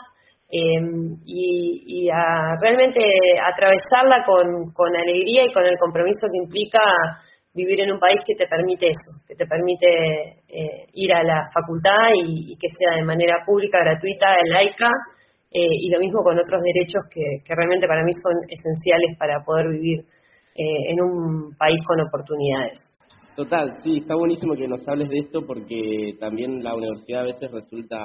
[0.51, 0.81] eh,
[1.25, 3.03] y, a realmente
[3.39, 6.81] atravesarla con, con alegría y con el compromiso que implica
[7.55, 9.89] vivir en un país que te permite eso, que te permite
[10.49, 14.91] eh, ir a la facultad y, que sea de manera pública, gratuita, laica,
[15.51, 19.69] eh, y lo mismo con otros derechos que, realmente para mí son esenciales para poder
[19.69, 20.01] vivir
[20.55, 22.79] eh, en un país con oportunidades.
[23.35, 27.51] Total, sí, está buenísimo que nos hables de esto porque también la universidad a veces
[27.51, 27.99] resulta,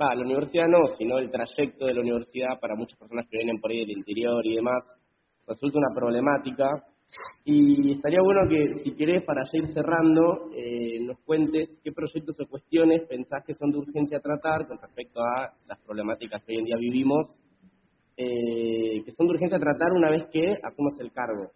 [0.00, 3.58] va, la universidad no, sino el trayecto de la universidad para muchas personas que vienen
[3.58, 4.84] por ahí del interior y demás,
[5.46, 6.68] resulta una problemática
[7.44, 12.36] y estaría bueno que, si querés, para ya ir cerrando, eh, nos cuentes qué proyectos
[12.40, 16.58] o cuestiones pensás que son de urgencia tratar con respecto a las problemáticas que hoy
[16.58, 17.38] en día vivimos,
[18.16, 21.52] eh, que son de urgencia tratar una vez que asumas el cargo.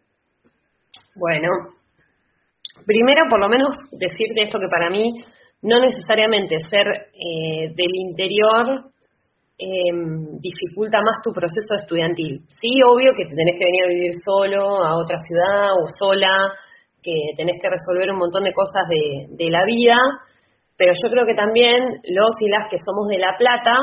[1.17, 1.49] Bueno,
[2.87, 5.11] primero, por lo menos, decirte esto que para mí
[5.63, 8.90] no necesariamente ser eh, del interior
[9.61, 9.93] eh,
[10.41, 12.41] dificulta más tu proceso estudiantil.
[12.49, 16.49] Sí, obvio que te tenés que venir a vivir solo a otra ciudad o sola,
[17.03, 19.97] que tenés que resolver un montón de cosas de, la vida,
[20.77, 23.77] pero yo creo que también los y las que somos de La Plata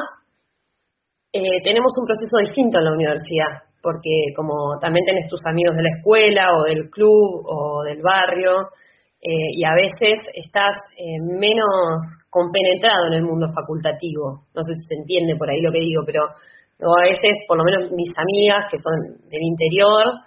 [1.32, 5.84] eh, tenemos un proceso distinto en la universidad, porque como también tenés tus amigos de
[5.84, 8.74] la escuela o del club o del barrio,
[9.20, 11.66] eh, y a veces estás eh, menos
[12.30, 14.46] compenetrado en el mundo facultativo.
[14.54, 17.64] No sé si se entiende por ahí lo que digo, pero a veces, por lo
[17.64, 20.22] menos mis amigas que son del interior,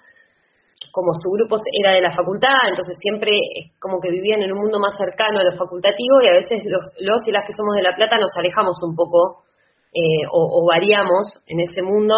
[0.90, 3.30] como su grupo era de la facultad, entonces siempre
[3.78, 6.82] como que vivían en un mundo más cercano a lo facultativo y a veces los,
[6.98, 9.46] los y las que somos de La Plata nos alejamos un poco
[9.94, 12.16] eh, o, variamos en ese mundo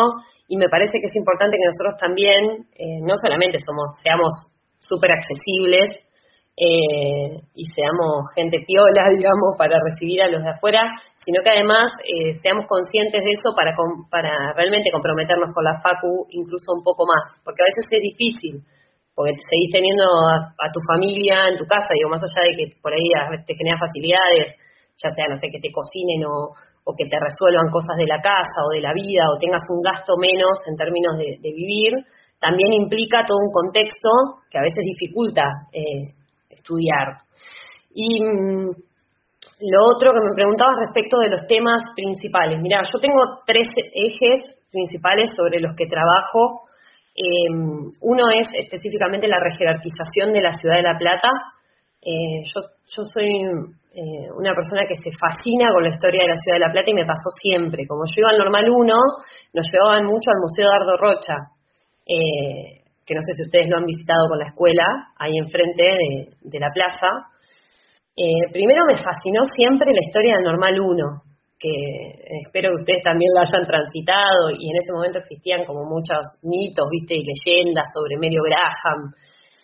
[0.48, 2.64] y me parece que es importante que nosotros también,
[3.04, 4.32] no solamente somos, seamos
[4.80, 6.00] súper accesibles,
[6.56, 10.90] eh, y seamos gente piola, digamos, para recibir a los de afuera,
[11.24, 13.72] sino que además eh, seamos conscientes de eso para,
[14.10, 18.60] para realmente comprometernos con la FACU incluso un poco más, porque a veces es difícil,
[19.14, 22.92] porque seguís teniendo a, tu familia en tu casa, digo, más allá de que por
[22.92, 23.06] ahí
[23.46, 24.56] te genera facilidades,
[24.96, 28.20] ya sea, no sé, que te cocinen o, o que te resuelvan cosas de la
[28.20, 31.92] casa o de la vida o tengas un gasto menos en términos de, vivir,
[32.40, 34.10] también implica todo un contexto
[34.50, 35.42] que a veces dificulta
[35.72, 36.14] eh,
[36.62, 37.18] estudiar.
[37.94, 38.70] Y mm,
[39.60, 42.58] lo otro que me preguntabas respecto de los temas principales.
[42.60, 46.62] Mira, yo tengo tres ejes principales sobre los que trabajo.
[47.14, 51.28] Em, uno es específicamente la rejerarquización de la ciudad de La Plata.
[52.00, 52.62] Eh, yo,
[52.96, 53.44] yo soy
[53.94, 56.90] eh, una persona que se fascina con la historia de la ciudad de La Plata
[56.90, 57.86] y me pasó siempre.
[57.86, 58.94] Como yo iba al Normal 1,
[59.52, 61.36] nos llevaban mucho al Museo Dardo Rocha.
[62.06, 64.84] Eh, que no sé si ustedes lo han visitado con la escuela,
[65.18, 65.82] ahí enfrente
[66.42, 67.30] de, la plaza.
[68.16, 71.22] Eh, primero me fascinó siempre la historia del Normal 1,
[71.58, 71.70] que
[72.46, 76.86] espero que ustedes también la hayan transitado, y en ese momento existían como muchos mitos,
[76.90, 79.10] viste, y leyendas sobre Medio Graham,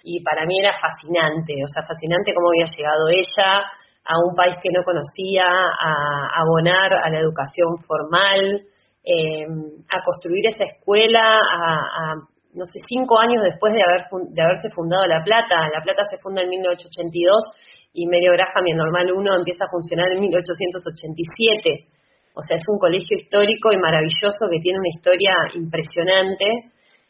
[0.02, 3.66] y para mí era fascinante, o sea, fascinante cómo había llegado ella
[4.08, 8.62] a un país que no conocía, a, abonar a la educación formal,
[9.04, 9.46] eh,
[9.90, 12.14] a construir esa escuela, a
[12.54, 15.68] no sé, cinco años después de, haber, de haberse fundado La Plata.
[15.72, 17.44] La Plata se funda en 1882
[17.92, 21.88] y Medio Graham y el Normal 1 empieza a funcionar en 1887.
[22.34, 26.46] O sea, es un colegio histórico y maravilloso que tiene una historia impresionante.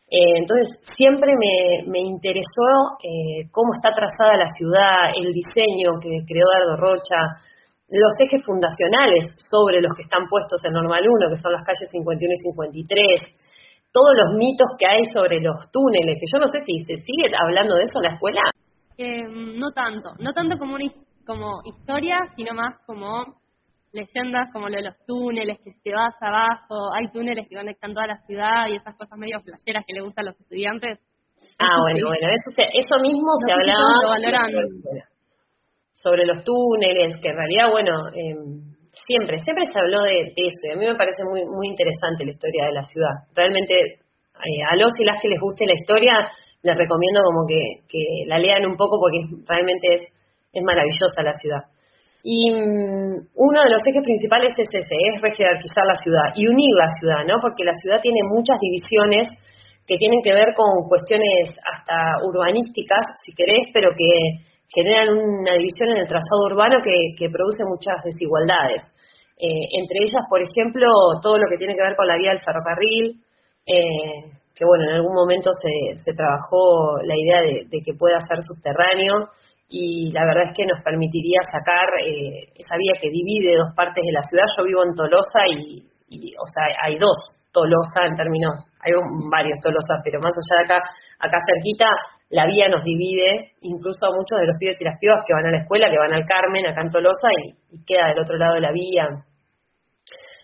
[0.08, 6.24] Eh, entonces, siempre me, me interesó eh, cómo está trazada la ciudad, el diseño que
[6.24, 7.44] creó Dardo Rocha,
[7.90, 11.88] los ejes fundacionales sobre los que están puestos en Normal 1, que son las calles
[11.90, 13.20] 51 y 53,
[13.92, 17.30] todos los mitos que hay sobre los túneles, que yo no sé si se sigue
[17.38, 18.40] hablando de eso en la escuela.
[18.96, 20.84] Eh, no tanto, no tanto como, una,
[21.26, 23.38] como historia, sino más como
[23.92, 28.06] leyendas como lo de los túneles, que te vas abajo, hay túneles que conectan toda
[28.06, 30.98] la ciudad y esas cosas medio flasheras que le gustan a los estudiantes.
[31.58, 34.52] Ah, bueno, bueno, eso, eso mismo se hablaba
[35.92, 38.67] sobre los túneles, que en realidad, bueno, em,
[39.06, 42.30] siempre, siempre se habló de, eso, y a mí me parece muy, muy interesante la
[42.30, 43.28] historia de la ciudad.
[43.34, 46.28] Realmente, eh, a los y las que les guste la historia,
[46.62, 50.02] les recomiendo como que, que la lean un poco porque realmente es,
[50.52, 51.62] es maravillosa la ciudad.
[52.22, 56.74] Y mm, uno de los ejes principales es ese, es rejerarquizar la ciudad y unir
[56.74, 57.40] la ciudad, ¿no?
[57.40, 59.28] Porque la ciudad tiene muchas divisiones
[59.86, 65.90] que tienen que ver con cuestiones hasta urbanísticas, si querés, pero que generan una división
[65.90, 68.82] en el trazado urbano que, produce muchas desigualdades.
[69.40, 70.86] Eh, entre ellas, por ejemplo,
[71.22, 73.22] todo lo que tiene que ver con la vía del ferrocarril,
[73.64, 78.42] eh, que bueno, en algún momento se, se trabajó la idea de, que pueda ser
[78.42, 79.30] subterráneo
[79.68, 84.02] y la verdad es que nos permitiría sacar eh, esa vía que divide dos partes
[84.02, 84.50] de la ciudad.
[84.58, 87.16] Yo vivo en Tolosa y, y o sea, hay dos
[87.52, 88.92] Tolosa en términos, hay
[89.30, 90.78] varios Tolosas, pero más allá de acá,
[91.20, 91.86] acá cerquita,
[92.30, 95.46] la vía nos divide, incluso a muchos de los pibes y las pibas que van
[95.46, 98.54] a la escuela, que van al Carmen, acá en Tolosa, y, queda del otro lado
[98.54, 99.24] de la vía.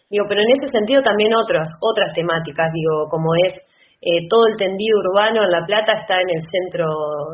[0.09, 3.53] Digo, pero en ese sentido también otras, otras temáticas, digo, como es
[4.01, 6.89] eh, todo el tendido urbano en La Plata está en el centro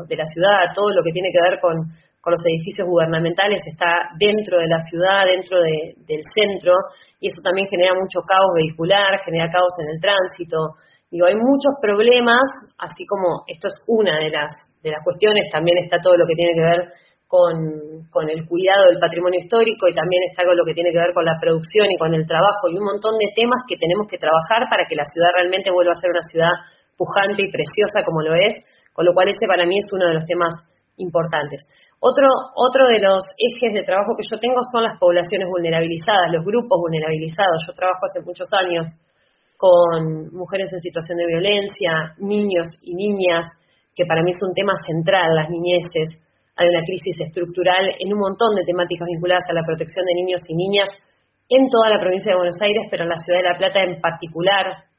[0.07, 1.75] de la ciudad, todo lo que tiene que ver con,
[2.19, 6.73] con los edificios gubernamentales está dentro de la ciudad, dentro de, del centro,
[7.19, 10.75] y eso también genera mucho caos vehicular, genera caos en el tránsito.
[11.11, 12.39] Digo, hay muchos problemas,
[12.79, 14.47] así como esto es una de las,
[14.81, 16.81] de las cuestiones, también está todo lo que tiene que ver
[17.27, 21.03] con, con el cuidado del patrimonio histórico y también está con lo que tiene que
[21.03, 24.07] ver con la producción y con el trabajo y un montón de temas que tenemos
[24.07, 26.51] que trabajar para que la ciudad realmente vuelva a ser una ciudad
[26.95, 28.55] pujante y preciosa como lo es,
[28.91, 30.55] con lo cual ese para mí es uno de los temas
[30.95, 31.63] importantes.
[31.99, 36.43] Otro, otro de los ejes de trabajo que yo tengo son las poblaciones vulnerabilizadas, los
[36.43, 37.67] grupos vulnerabilizados.
[37.67, 38.87] Yo trabajo hace muchos años
[39.61, 43.45] con mujeres en situación de violencia, niños y niñas,
[43.93, 46.17] que para mí es un tema central, las niñeces.
[46.57, 50.41] Hay una crisis estructural en un montón de temáticas vinculadas a la protección de niños
[50.49, 50.89] y niñas
[51.45, 54.01] en toda la provincia de Buenos Aires, pero en la ciudad de La Plata en
[54.01, 54.89] particular.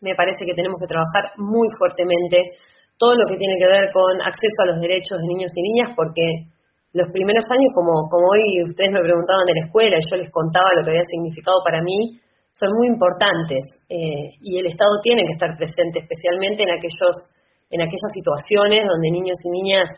[0.00, 2.56] Me parece que tenemos que trabajar muy fuertemente
[2.96, 5.92] todo lo que tiene que ver con acceso a los derechos de niños y niñas,
[5.92, 6.48] porque
[6.96, 10.72] los primeros años, como, como hoy ustedes me preguntaban de la escuela yo les contaba
[10.72, 12.23] lo que había significado para mí,
[12.54, 17.30] son muy importantes eh, y el Estado tiene que estar presente, especialmente en aquellos
[17.70, 19.90] en aquellas situaciones donde niños y niñas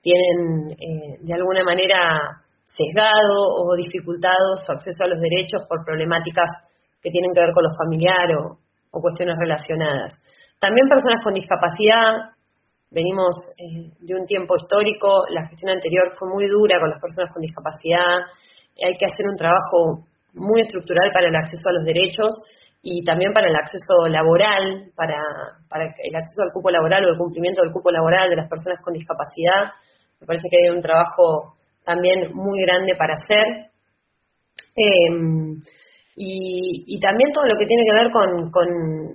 [0.00, 6.46] tienen eh, de alguna manera sesgado o dificultado su acceso a los derechos por problemáticas
[7.02, 8.58] que tienen que ver con los familiares o,
[8.92, 10.14] o cuestiones relacionadas.
[10.60, 12.34] También personas con discapacidad
[12.94, 17.32] venimos eh, de un tiempo histórico, la gestión anterior fue muy dura con las personas
[17.34, 18.22] con discapacidad,
[18.78, 22.34] hay que hacer un trabajo muy estructural para el acceso a los derechos
[22.82, 25.16] y también para el acceso laboral, para,
[25.68, 28.78] para el acceso al cupo laboral o el cumplimiento del cupo laboral de las personas
[28.82, 29.72] con discapacidad.
[30.20, 33.70] Me parece que hay un trabajo también muy grande para hacer.
[34.76, 35.62] Em,
[36.16, 38.68] y, también todo lo que tiene que ver con, con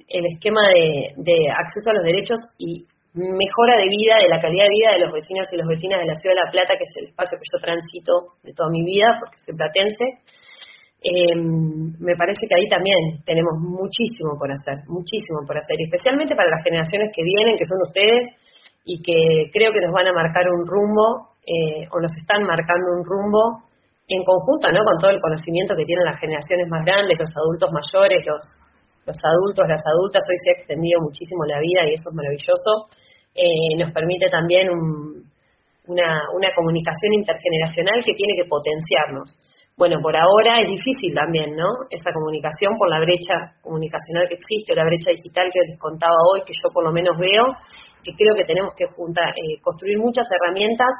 [0.07, 4.65] el esquema de, de acceso a los derechos y mejora de vida, de la calidad
[4.65, 6.83] de vida de los vecinos y las vecinas de la Ciudad de La Plata, que
[6.83, 8.13] es el espacio que yo transito
[8.43, 10.05] de toda mi vida, porque soy platense.
[11.01, 16.51] Em, me parece que ahí también tenemos muchísimo por hacer, muchísimo por hacer, especialmente para
[16.51, 18.27] las generaciones que vienen, que son ustedes,
[18.83, 22.99] y que creo que nos van a marcar un rumbo, eh, o nos están marcando
[22.99, 23.69] un rumbo
[24.09, 24.83] en conjunto, ¿no?
[24.83, 28.43] Con todo el conocimiento que tienen las generaciones más grandes, los adultos mayores, los,
[29.05, 32.91] los adultos, las adultas, hoy se ha extendido muchísimo la vida y eso es maravilloso.
[33.33, 39.37] Eh, nos permite también una, una comunicación intergeneracional que tiene que potenciarnos.
[39.79, 41.87] Bueno, por ahora es difícil también, ¿no?
[41.89, 46.43] Esa comunicación por la brecha comunicacional que existe, la brecha digital que les contaba hoy,
[46.43, 47.47] que yo por lo menos veo,
[48.03, 50.91] que creo que tenemos que juntar, eh, construir muchas herramientas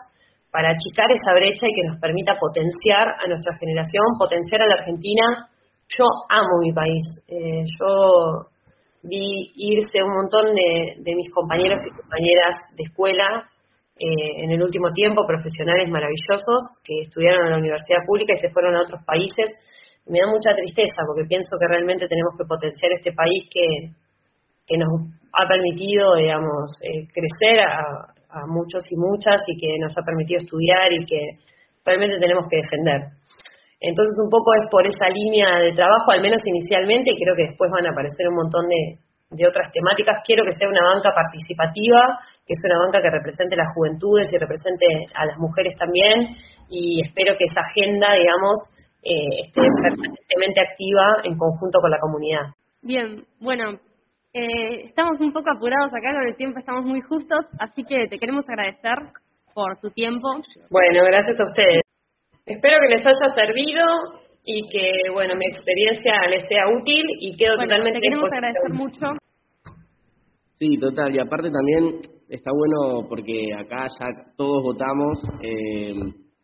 [0.49, 4.79] para achicar esa brecha y que nos permita potenciar a nuestra generación, potenciar a la
[4.79, 5.51] Argentina
[5.97, 7.03] yo amo mi país.
[7.27, 8.45] Eh, yo
[9.03, 13.49] vi irse un montón de, mis compañeros y compañeras de escuela
[13.99, 18.49] eh, en el último tiempo, profesionales maravillosos que estudiaron en la universidad pública y se
[18.49, 19.51] fueron a otros países.
[20.07, 23.67] Me da mucha tristeza porque pienso que realmente tenemos que potenciar este país que,
[24.65, 24.87] que nos
[25.35, 30.39] ha permitido, digamos, eh, crecer a, a muchos y muchas y que nos ha permitido
[30.39, 31.43] estudiar y que
[31.83, 33.19] realmente tenemos que defender.
[33.81, 37.51] Entonces un poco es por esa línea de trabajo, al menos inicialmente, y creo que
[37.51, 38.95] después van a aparecer un montón de,
[39.31, 40.23] otras temáticas.
[40.25, 42.01] Quiero que sea una banca participativa,
[42.45, 46.35] que sea una banca que represente las juventudes y represente a las mujeres también,
[46.69, 48.57] y espero que esa agenda, digamos,
[49.03, 52.45] eh, esté permanentemente activa en conjunto con la comunidad.
[52.81, 53.79] Bien, bueno,
[54.33, 58.17] eh, estamos un poco apurados acá con el tiempo, estamos muy justos, así que te
[58.17, 59.13] queremos agradecer
[59.53, 60.27] por tu tiempo.
[60.69, 61.81] Bueno, gracias a ustedes.
[62.45, 63.85] Espero que les haya servido
[64.51, 67.99] y que, bueno, mi experiencia les sea útil y quedo totalmente...
[67.99, 69.05] Te queremos agradecer mucho.
[70.57, 71.13] Sí, total.
[71.13, 75.93] Y aparte también está bueno porque acá ya todos votamos, eh,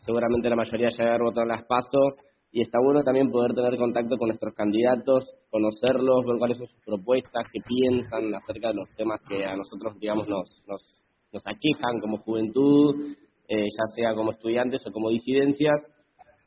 [0.02, 3.76] seguramente la mayoría ya haber votado en las PASO, y está bueno también poder tener
[3.76, 8.90] contacto con nuestros candidatos, conocerlos, ver cuáles son sus propuestas, qué piensan acerca de los
[8.96, 10.86] temas que a nosotros, digamos, nos, nos,
[11.34, 13.16] nos aquejan como juventud,
[13.48, 15.95] eh, ya sea como estudiantes o como disidencias.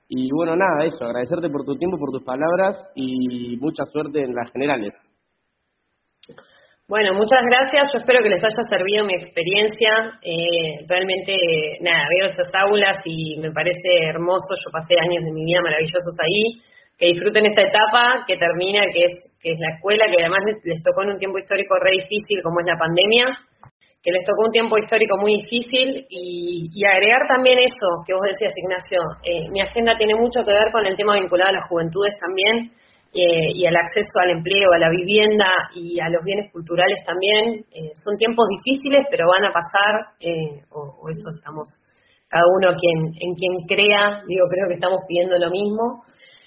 [0.08, 4.34] Y bueno, nada, eso, agradecerte por tu tiempo, por tus palabras y mucha suerte en
[4.34, 4.94] las generales.
[6.88, 7.92] Bueno, muchas gracias.
[7.92, 10.16] Yo espero que les haya servido mi experiencia.
[10.24, 11.36] Eh, realmente,
[11.82, 14.56] nada, veo esas aulas y me parece hermoso.
[14.56, 16.64] Yo pasé años de mi vida maravillosos ahí.
[16.96, 20.82] Que disfruten esta etapa que termina, que es, que es la escuela, que además les,
[20.82, 23.26] tocó en un tiempo histórico re difícil como es la pandemia,
[24.02, 28.54] que les tocó un tiempo histórico muy difícil y, agregar también eso que vos decías,
[28.56, 29.00] Ignacio.
[29.24, 32.72] Eh, mi agenda tiene mucho que ver con el tema vinculado a las juventudes también
[33.12, 37.64] eh, y al acceso al empleo, a la vivienda y a los bienes culturales también.
[37.74, 40.14] Eh, son tiempos difíciles, pero van a pasar,
[40.70, 41.68] o, eso estamos
[42.28, 46.04] cada uno quien, en quien crea, digo, creo que estamos pidiendo lo mismo.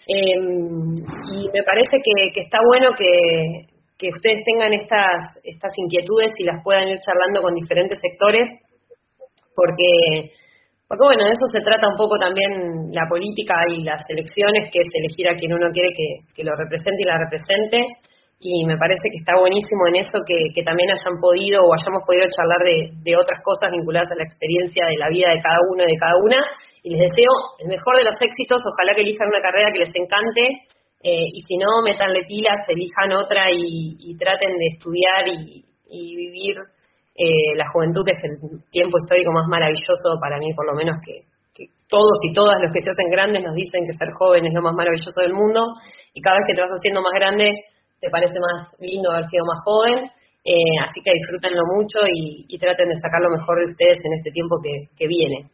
[0.08, 3.71] Em, y me parece que está bueno que,
[4.02, 8.50] que ustedes tengan estas, estas inquietudes y las puedan ir charlando con diferentes sectores,
[9.54, 10.34] porque
[10.92, 14.84] porque bueno, de eso se trata un poco también la política y las elecciones, que
[14.84, 17.80] es elegir a quien uno quiere que, lo represente y la represente.
[18.44, 22.28] Y me parece que está buenísimo en eso que, también hayan podido o hayamos podido
[22.28, 22.60] charlar
[23.08, 25.96] de, otras cosas vinculadas a la experiencia de la vida de cada uno y de
[25.96, 26.44] cada una.
[26.84, 27.32] Y les deseo
[27.64, 30.44] el mejor de los éxitos, ojalá que elijan una carrera que les encante.
[31.04, 36.58] Eh, y si no, metanle pilas, elijan otra y, traten de estudiar y, y vivir
[37.16, 41.26] eh, la juventud es el tiempo histórico más maravilloso para mí, por lo menos que,
[41.90, 44.62] todos y todas los que se hacen grandes nos dicen que ser joven es lo
[44.62, 45.76] más maravilloso del mundo
[46.14, 47.52] y cada vez que te vas haciendo más grande
[48.00, 50.10] te parece más lindo haber sido más joven.
[50.44, 54.32] Eh, así que disfrútenlo mucho y, traten de sacar lo mejor de ustedes en este
[54.32, 55.52] tiempo que viene.